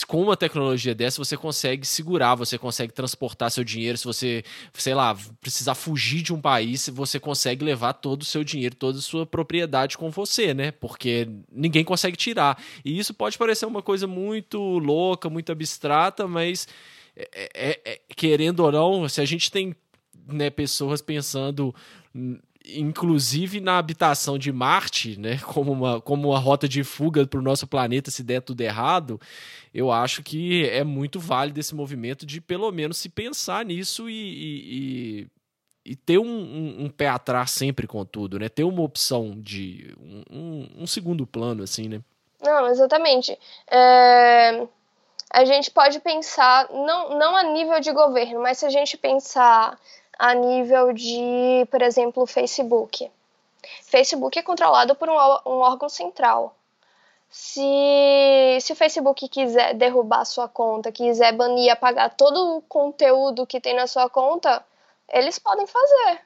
[0.08, 3.98] com uma tecnologia dessa, você consegue segurar, você consegue transportar seu dinheiro.
[3.98, 8.44] Se você, sei lá, precisar fugir de um país, você consegue levar todo o seu
[8.44, 10.70] dinheiro, toda a sua propriedade com você, né?
[10.72, 12.62] Porque ninguém consegue tirar.
[12.86, 16.68] E isso pode parecer uma coisa muito louca, muito abstrata, mas
[17.16, 19.76] é, é, é, querendo ou não, se a gente tem
[20.28, 21.74] né, pessoas pensando
[22.66, 27.44] inclusive na habitação de Marte, né, como uma, como uma rota de fuga para o
[27.44, 29.20] nosso planeta se der tudo errado,
[29.74, 35.28] eu acho que é muito válido esse movimento de pelo menos se pensar nisso e,
[35.84, 39.36] e, e ter um, um, um, pé atrás sempre com tudo, né, ter uma opção
[39.40, 39.96] de
[40.30, 42.02] um, um segundo plano, assim, né.
[42.44, 43.38] Não, exatamente.
[43.70, 44.68] É
[45.34, 49.80] a gente pode pensar, não, não a nível de governo, mas se a gente pensar
[50.20, 53.10] a nível de, por exemplo, Facebook.
[53.82, 56.54] Facebook é controlado por um, um órgão central.
[57.30, 63.62] Se, se o Facebook quiser derrubar sua conta, quiser banir, apagar todo o conteúdo que
[63.62, 64.64] tem na sua conta,
[65.08, 66.20] eles podem fazer.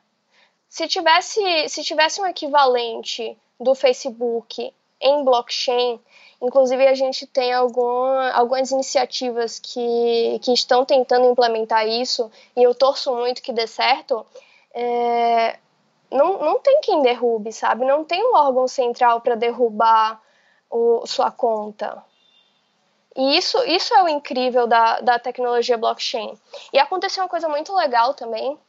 [0.67, 4.73] Se tivesse, se tivesse um equivalente do Facebook
[5.05, 5.99] em blockchain,
[6.41, 12.75] Inclusive, a gente tem alguma, algumas iniciativas que, que estão tentando implementar isso, e eu
[12.75, 14.25] torço muito que dê certo.
[14.73, 15.57] É,
[16.11, 17.85] não, não tem quem derrube, sabe?
[17.85, 20.21] Não tem um órgão central para derrubar
[20.69, 22.03] o, sua conta.
[23.15, 26.37] E isso, isso é o incrível da, da tecnologia blockchain.
[26.73, 28.59] E aconteceu uma coisa muito legal também,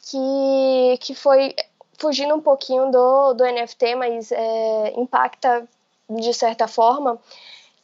[0.00, 1.54] que, que foi
[2.02, 5.68] fugindo um pouquinho do, do NFT, mas é, impacta
[6.10, 7.16] de certa forma,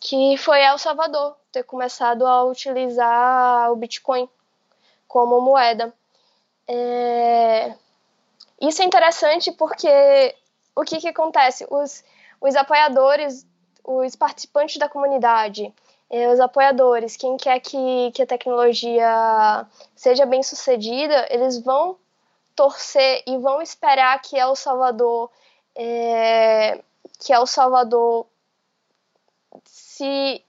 [0.00, 4.28] que foi El Salvador ter começado a utilizar o Bitcoin
[5.06, 5.94] como moeda.
[6.66, 7.74] É...
[8.60, 10.34] Isso é interessante porque
[10.74, 11.64] o que, que acontece?
[11.70, 12.04] Os,
[12.40, 13.46] os apoiadores,
[13.84, 15.72] os participantes da comunidade,
[16.10, 19.64] é, os apoiadores, quem quer que, que a tecnologia
[19.94, 21.96] seja bem sucedida, eles vão
[22.58, 25.30] torcer e vão esperar que El Salvador
[25.76, 26.82] é,
[27.20, 28.26] que El Salvador
[29.64, 30.44] se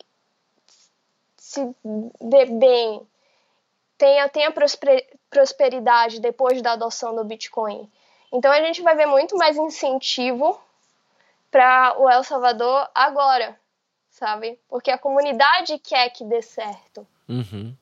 [1.37, 3.07] se dê bem,
[3.95, 4.51] tenha, tenha
[5.29, 7.87] prosperidade depois da adoção do Bitcoin.
[8.31, 10.59] Então a gente vai ver muito mais incentivo
[11.51, 13.59] para o El Salvador agora,
[14.09, 14.59] sabe?
[14.67, 17.05] Porque a comunidade quer que dê certo.
[17.27, 17.75] Uhum.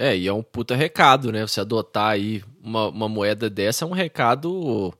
[0.00, 1.44] É, e é um puta recado, né?
[1.44, 4.94] Você adotar aí uma, uma moeda dessa é um recado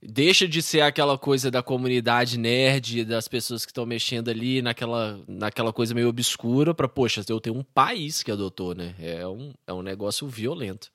[0.00, 5.18] deixa de ser aquela coisa da comunidade nerd, das pessoas que estão mexendo ali naquela,
[5.26, 8.94] naquela coisa meio obscura, para, poxa, eu tenho um país que adotou, né?
[9.00, 10.92] É um, é um negócio violento.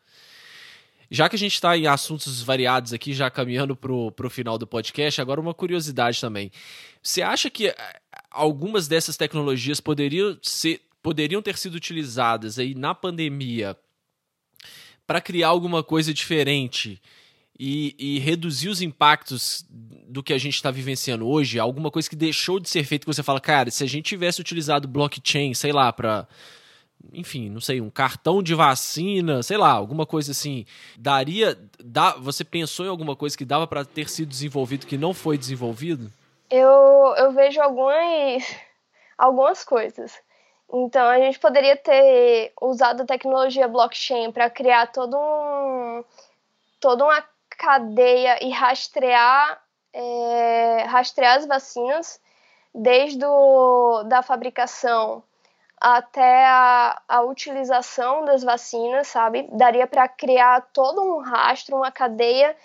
[1.11, 4.65] Já que a gente está em assuntos variados aqui, já caminhando pro, pro final do
[4.65, 6.49] podcast, agora uma curiosidade também.
[7.01, 7.75] Você acha que eh,
[8.32, 13.78] algumas dessas tecnologias poderiam, ser, poderiam ter sido utilizadas aí na pandemia
[15.08, 17.01] para criar alguma coisa diferente
[17.58, 22.16] e, e reduzir os impactos do que a gente está vivenciando hoje, alguma coisa que
[22.18, 25.72] deixou de ser feito que você fala, cara, se a gente tivesse utilizado blockchain, sei
[25.72, 26.28] lá, para
[27.14, 30.66] enfim, não sei, um cartão de vacina, sei lá, alguma coisa assim,
[30.97, 35.14] daria, dá, você pensou em alguma coisa que dava para ter sido desenvolvido que não
[35.14, 36.12] foi desenvolvido?
[36.51, 38.43] Eu, eu vejo algumas
[39.18, 40.26] algumas coisas.
[40.72, 46.03] Então, a gente poderia ter usado a tecnologia blockchain para criar todo um
[46.80, 49.61] toda uma cadeia e rastrear,
[49.93, 52.22] é, rastrear as vacinas,
[52.74, 55.24] desde o, da fabricação
[55.80, 59.47] até a, a utilização das vacinas, sabe?
[59.51, 62.55] Daria para criar todo um rastro, uma cadeia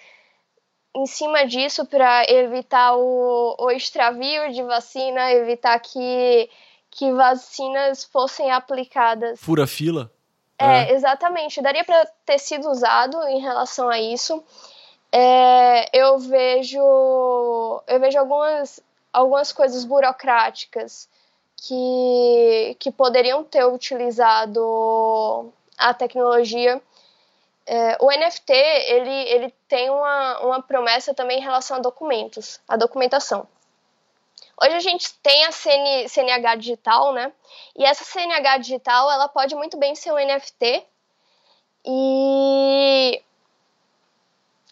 [0.94, 6.50] em cima disso para evitar o, o extravio de vacina, evitar que,
[6.92, 9.40] que vacinas fossem aplicadas.
[9.40, 10.12] Fura fila?
[10.58, 10.92] É, é.
[10.92, 11.60] exatamente.
[11.60, 14.44] Daria para ter sido usado em relação a isso
[15.10, 16.80] é, eu vejo
[17.86, 18.80] eu vejo algumas
[19.12, 21.06] algumas coisas burocráticas
[21.56, 26.80] que, que poderiam ter utilizado a tecnologia.
[27.66, 32.76] É, o NFT ele, ele tem uma, uma promessa também em relação a documentos, a
[32.76, 33.46] documentação.
[34.62, 37.32] Hoje a gente tem a CN, CNH digital, né?
[37.76, 40.86] E essa CNH digital ela pode muito bem ser um NFT
[41.84, 43.22] e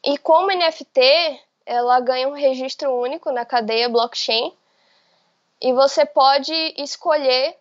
[0.03, 4.57] e como NFT, ela ganha um registro único na cadeia blockchain
[5.61, 7.57] e você pode escolher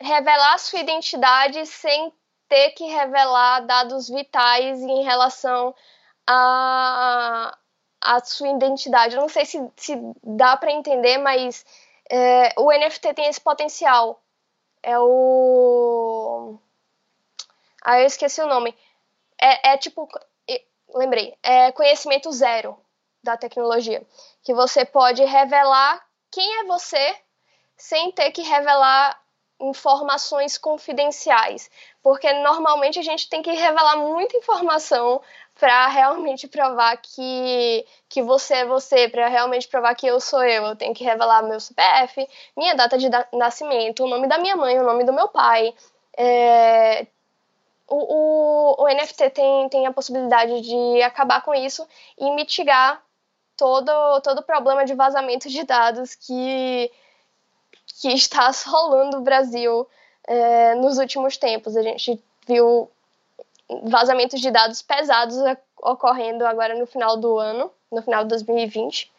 [0.00, 2.12] revelar sua identidade sem
[2.48, 5.74] ter que revelar dados vitais em relação
[6.26, 7.56] a,
[8.00, 9.14] a sua identidade.
[9.14, 11.64] Eu não sei se, se dá para entender, mas
[12.10, 14.22] é, o NFT tem esse potencial.
[14.82, 16.58] É o.
[17.82, 18.74] Ah, eu esqueci o nome.
[19.40, 20.08] É, é tipo
[20.94, 22.78] lembrei, é conhecimento zero
[23.22, 24.06] da tecnologia,
[24.42, 27.16] que você pode revelar quem é você
[27.76, 29.20] sem ter que revelar
[29.58, 31.70] informações confidenciais,
[32.02, 35.20] porque normalmente a gente tem que revelar muita informação
[35.58, 40.64] para realmente provar que, que você é você, para realmente provar que eu sou eu.
[40.66, 44.78] Eu tenho que revelar meu CPF, minha data de nascimento, o nome da minha mãe,
[44.78, 45.74] o nome do meu pai,
[46.16, 47.06] é,
[47.88, 51.86] o, o, o NFT tem, tem a possibilidade de acabar com isso
[52.18, 53.02] e mitigar
[53.56, 56.90] todo, todo o problema de vazamento de dados que,
[58.00, 59.86] que está assolando o Brasil
[60.26, 61.76] é, nos últimos tempos.
[61.76, 62.90] A gente viu
[63.84, 65.36] vazamentos de dados pesados
[65.82, 69.10] ocorrendo agora no final do ano, no final de 2020.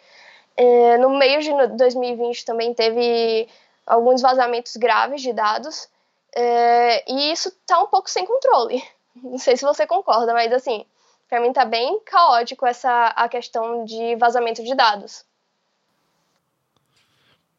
[0.55, 3.47] É, no meio de 2020 também teve
[3.85, 5.87] alguns vazamentos graves de dados.
[6.35, 8.83] É, e isso tá um pouco sem controle.
[9.15, 10.85] Não sei se você concorda, mas assim,
[11.27, 15.25] para mim tá bem caótico essa a questão de vazamento de dados.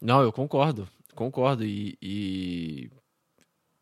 [0.01, 0.89] Não, eu concordo,
[1.19, 2.91] concordo e, e,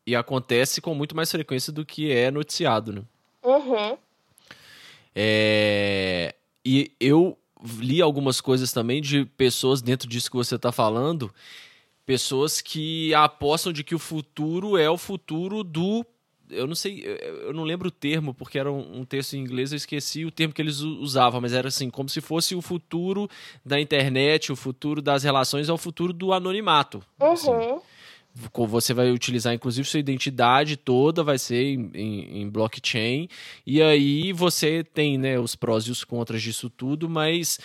[0.07, 3.01] e acontece com muito mais frequência do que é noticiado, né?
[3.43, 3.97] Uhum.
[5.15, 6.33] É,
[6.65, 7.37] e eu
[7.79, 11.31] li algumas coisas também de pessoas dentro disso que você está falando
[12.07, 16.05] pessoas que apostam de que o futuro é o futuro do
[16.49, 17.03] eu não sei,
[17.41, 20.53] eu não lembro o termo, porque era um, texto em inglês, eu esqueci o termo
[20.53, 23.29] que eles usavam, mas era assim, como se fosse o futuro
[23.65, 27.03] da internet, o futuro das relações, é o futuro do anonimato.
[27.19, 27.31] Uhum.
[27.31, 27.51] Assim
[28.67, 33.27] você vai utilizar inclusive sua identidade toda vai ser em, em, em, blockchain
[33.65, 37.59] e aí você tem né, os prós e os contras disso tudo, mas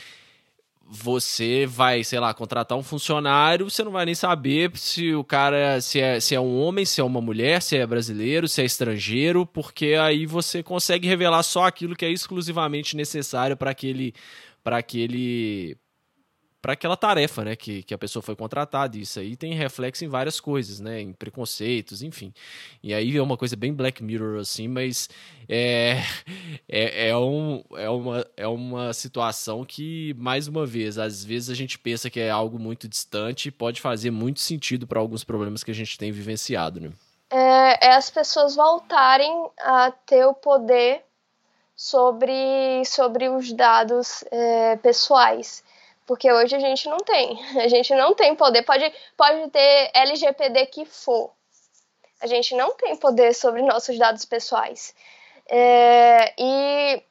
[0.95, 5.81] você vai, sei lá, contratar um funcionário, você não vai nem saber se o cara
[5.81, 8.65] se é, se é um homem, se é uma mulher, se é brasileiro, se é
[8.67, 14.13] estrangeiro, porque aí você consegue revelar só aquilo que é exclusivamente necessário para aquele
[14.63, 15.79] para aquele
[16.63, 18.97] para aquela tarefa, né, que, que a pessoa foi contratada.
[18.97, 22.33] Isso aí tem reflexo em várias coisas, né, em preconceitos, enfim.
[22.81, 25.11] E aí é uma coisa bem Black Mirror, assim, mas
[25.49, 25.99] é,
[26.71, 31.55] é, é, um, é, uma, é uma situação que, mais uma vez, às vezes a
[31.55, 35.65] gente pensa que é algo muito distante e pode fazer muito sentido para alguns problemas
[35.65, 36.93] que a gente tem vivenciado, né.
[37.29, 41.03] É, é as pessoas voltarem a ter o poder
[41.75, 45.65] sobre, sobre os dados é, pessoais
[46.07, 47.39] porque hoje a gente não tem.
[47.63, 48.63] A gente não tem poder.
[48.63, 51.31] Pode, pode ter LGPD que for.
[52.21, 54.95] A gente não tem poder sobre nossos dados pessoais.
[55.49, 57.03] É, e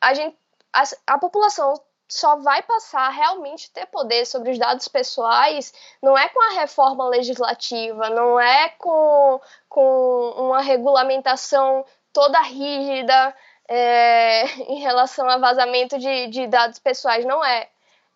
[0.00, 0.36] a, gente,
[0.72, 6.16] a, a população só vai passar a realmente ter poder sobre os dados pessoais não
[6.16, 13.34] é com a reforma legislativa, não é com, com uma regulamentação toda rígida
[13.68, 17.24] é, em relação a vazamento de, de dados pessoais.
[17.24, 17.68] Não é.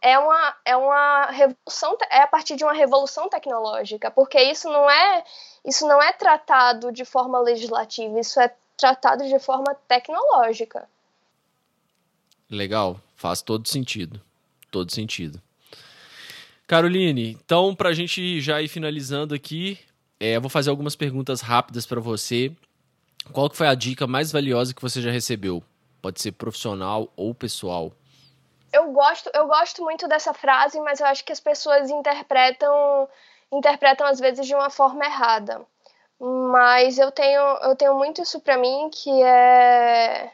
[0.02, 4.90] É uma, é uma revolução, é a partir de uma revolução tecnológica, porque isso não
[4.90, 5.22] é,
[5.62, 10.88] isso não é tratado de forma legislativa, isso é tratado de forma tecnológica.
[12.50, 14.20] Legal, faz todo sentido.
[14.70, 15.40] Todo sentido.
[16.66, 19.78] Caroline, então, para a gente já ir finalizando aqui,
[20.18, 22.52] é, eu vou fazer algumas perguntas rápidas para você
[23.32, 25.62] qual que foi a dica mais valiosa que você já recebeu?
[26.00, 27.92] Pode ser profissional ou pessoal.
[28.72, 33.08] Eu gosto, eu gosto muito dessa frase, mas eu acho que as pessoas interpretam
[33.52, 35.60] interpretam às vezes de uma forma errada.
[36.20, 40.30] Mas eu tenho eu tenho muito isso para mim que é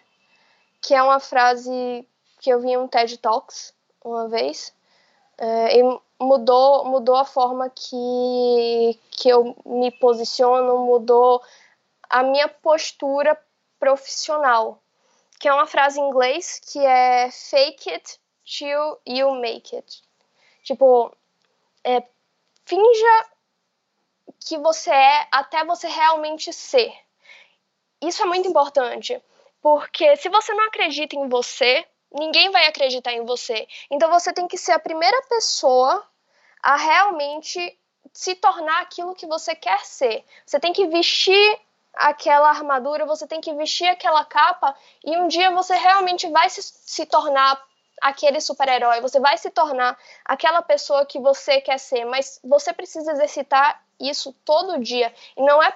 [0.83, 2.07] que é uma frase
[2.41, 4.73] que eu vi em um TED Talks uma vez
[5.39, 11.43] é, e mudou mudou a forma que que eu me posiciono, mudou
[12.09, 13.39] a minha postura
[13.79, 14.83] profissional,
[15.39, 20.03] que é uma frase em inglês que é fake it till you make it.
[20.63, 21.15] Tipo,
[21.85, 22.03] é,
[22.65, 23.27] finja
[24.41, 26.93] que você é até você realmente ser.
[28.01, 29.21] Isso é muito importante,
[29.61, 33.67] porque se você não acredita em você, ninguém vai acreditar em você.
[33.91, 36.07] Então você tem que ser a primeira pessoa
[36.63, 37.79] a realmente
[38.13, 40.25] se tornar aquilo que você quer ser.
[40.45, 41.61] Você tem que vestir
[41.97, 46.63] aquela armadura, você tem que vestir aquela capa e um dia você realmente vai se,
[46.63, 47.61] se tornar
[48.03, 53.11] aquele super-herói, você vai se tornar aquela pessoa que você quer ser, mas você precisa
[53.13, 55.75] exercitar isso todo dia e não é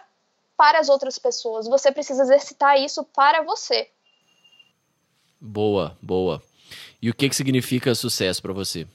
[0.57, 3.91] para as outras pessoas, você precisa exercitar isso para você.
[5.41, 6.43] Boa, boa.
[7.01, 8.87] E o que que significa sucesso para você?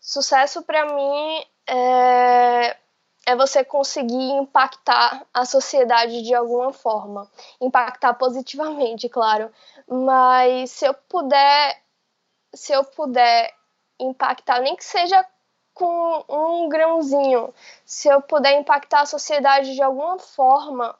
[0.00, 2.76] Sucesso para mim é
[3.26, 7.30] é você conseguir impactar a sociedade de alguma forma.
[7.60, 9.50] Impactar positivamente, claro.
[9.88, 11.80] Mas se eu puder,
[12.52, 13.54] se eu puder
[13.98, 15.24] impactar, nem que seja
[15.72, 17.54] com um grãozinho,
[17.84, 20.94] se eu puder impactar a sociedade de alguma forma,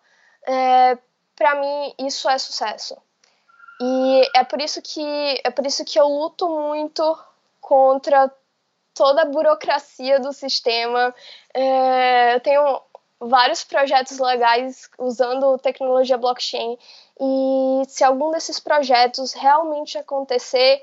[0.47, 0.97] é,
[1.37, 2.97] para mim isso é sucesso.
[3.81, 7.19] E é por isso que é por isso que eu luto muito
[7.61, 8.33] contra
[8.95, 11.15] toda a burocracia do sistema.
[11.55, 12.81] É, eu tenho
[13.21, 16.77] vários projetos legais usando tecnologia blockchain
[17.21, 20.83] e se algum desses projetos realmente acontecer,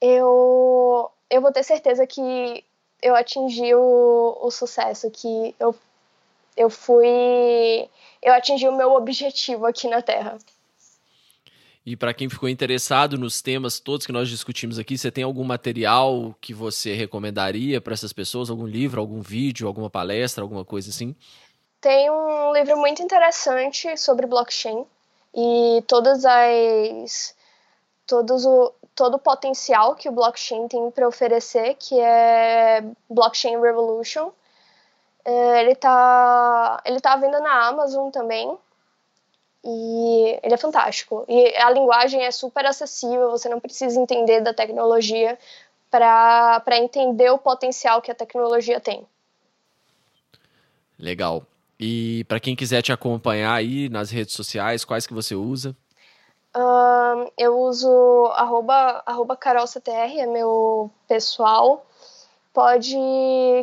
[0.00, 2.64] eu, eu vou ter certeza que
[3.02, 5.74] eu atingi o, o sucesso, que eu,
[6.56, 7.88] eu fui.
[8.22, 10.38] Eu atingi o meu objetivo aqui na Terra.
[11.86, 15.44] E para quem ficou interessado nos temas todos que nós discutimos aqui, você tem algum
[15.44, 18.48] material que você recomendaria para essas pessoas?
[18.48, 21.14] Algum livro, algum vídeo, alguma palestra, alguma coisa assim?
[21.82, 24.86] Tem um livro muito interessante sobre blockchain
[25.34, 27.34] e todas as
[28.06, 34.30] todos o todo o potencial que o blockchain tem para oferecer, que é Blockchain Revolution.
[35.24, 38.56] É, ele está ele tá à venda na Amazon também.
[39.64, 41.24] E ele é fantástico.
[41.26, 45.38] E a linguagem é super acessível, você não precisa entender da tecnologia
[45.90, 49.06] para entender o potencial que a tecnologia tem.
[50.98, 51.46] Legal.
[51.78, 55.74] E para quem quiser te acompanhar aí nas redes sociais, quais que você usa?
[56.56, 57.88] Uh, eu uso
[58.34, 61.84] arroba, arroba carolctr, é meu pessoal.
[62.52, 62.96] Pode,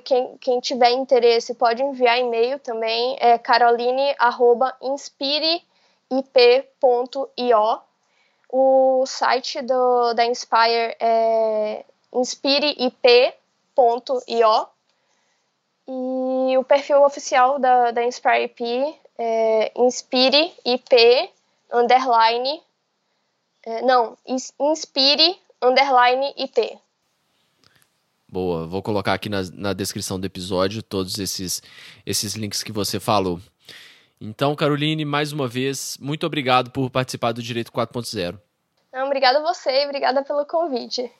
[0.03, 3.37] quem, quem tiver interesse, pode enviar e-mail também, é
[6.11, 7.81] caroline.inspireip.io.
[8.49, 13.33] O site do, da Inspire é inspireip.io.
[15.87, 21.33] E o perfil oficial da, da Inspire IP é inspireip
[21.73, 22.61] underline
[23.63, 26.77] é, não, inspire underline IP.
[28.27, 31.61] Boa, vou colocar aqui na, na descrição do episódio todos esses,
[32.05, 33.39] esses links que você falou.
[34.23, 38.39] Então, Caroline, mais uma vez, muito obrigado por participar do Direito 4.0.
[39.03, 41.11] Obrigada a você e obrigada pelo convite.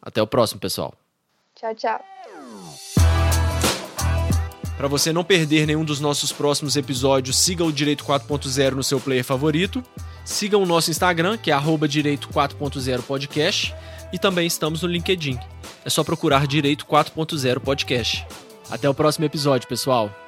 [0.00, 0.94] Até o próximo, pessoal.
[1.54, 2.00] Tchau, tchau.
[4.78, 8.98] Para você não perder nenhum dos nossos próximos episódios, siga o Direito 4.0 no seu
[8.98, 9.84] player favorito.
[10.24, 11.54] Siga o nosso Instagram, que é
[11.86, 13.74] Direito 4.0 Podcast.
[14.10, 15.38] E também estamos no LinkedIn.
[15.84, 18.26] É só procurar Direito 4.0 Podcast.
[18.70, 20.27] Até o próximo episódio, pessoal.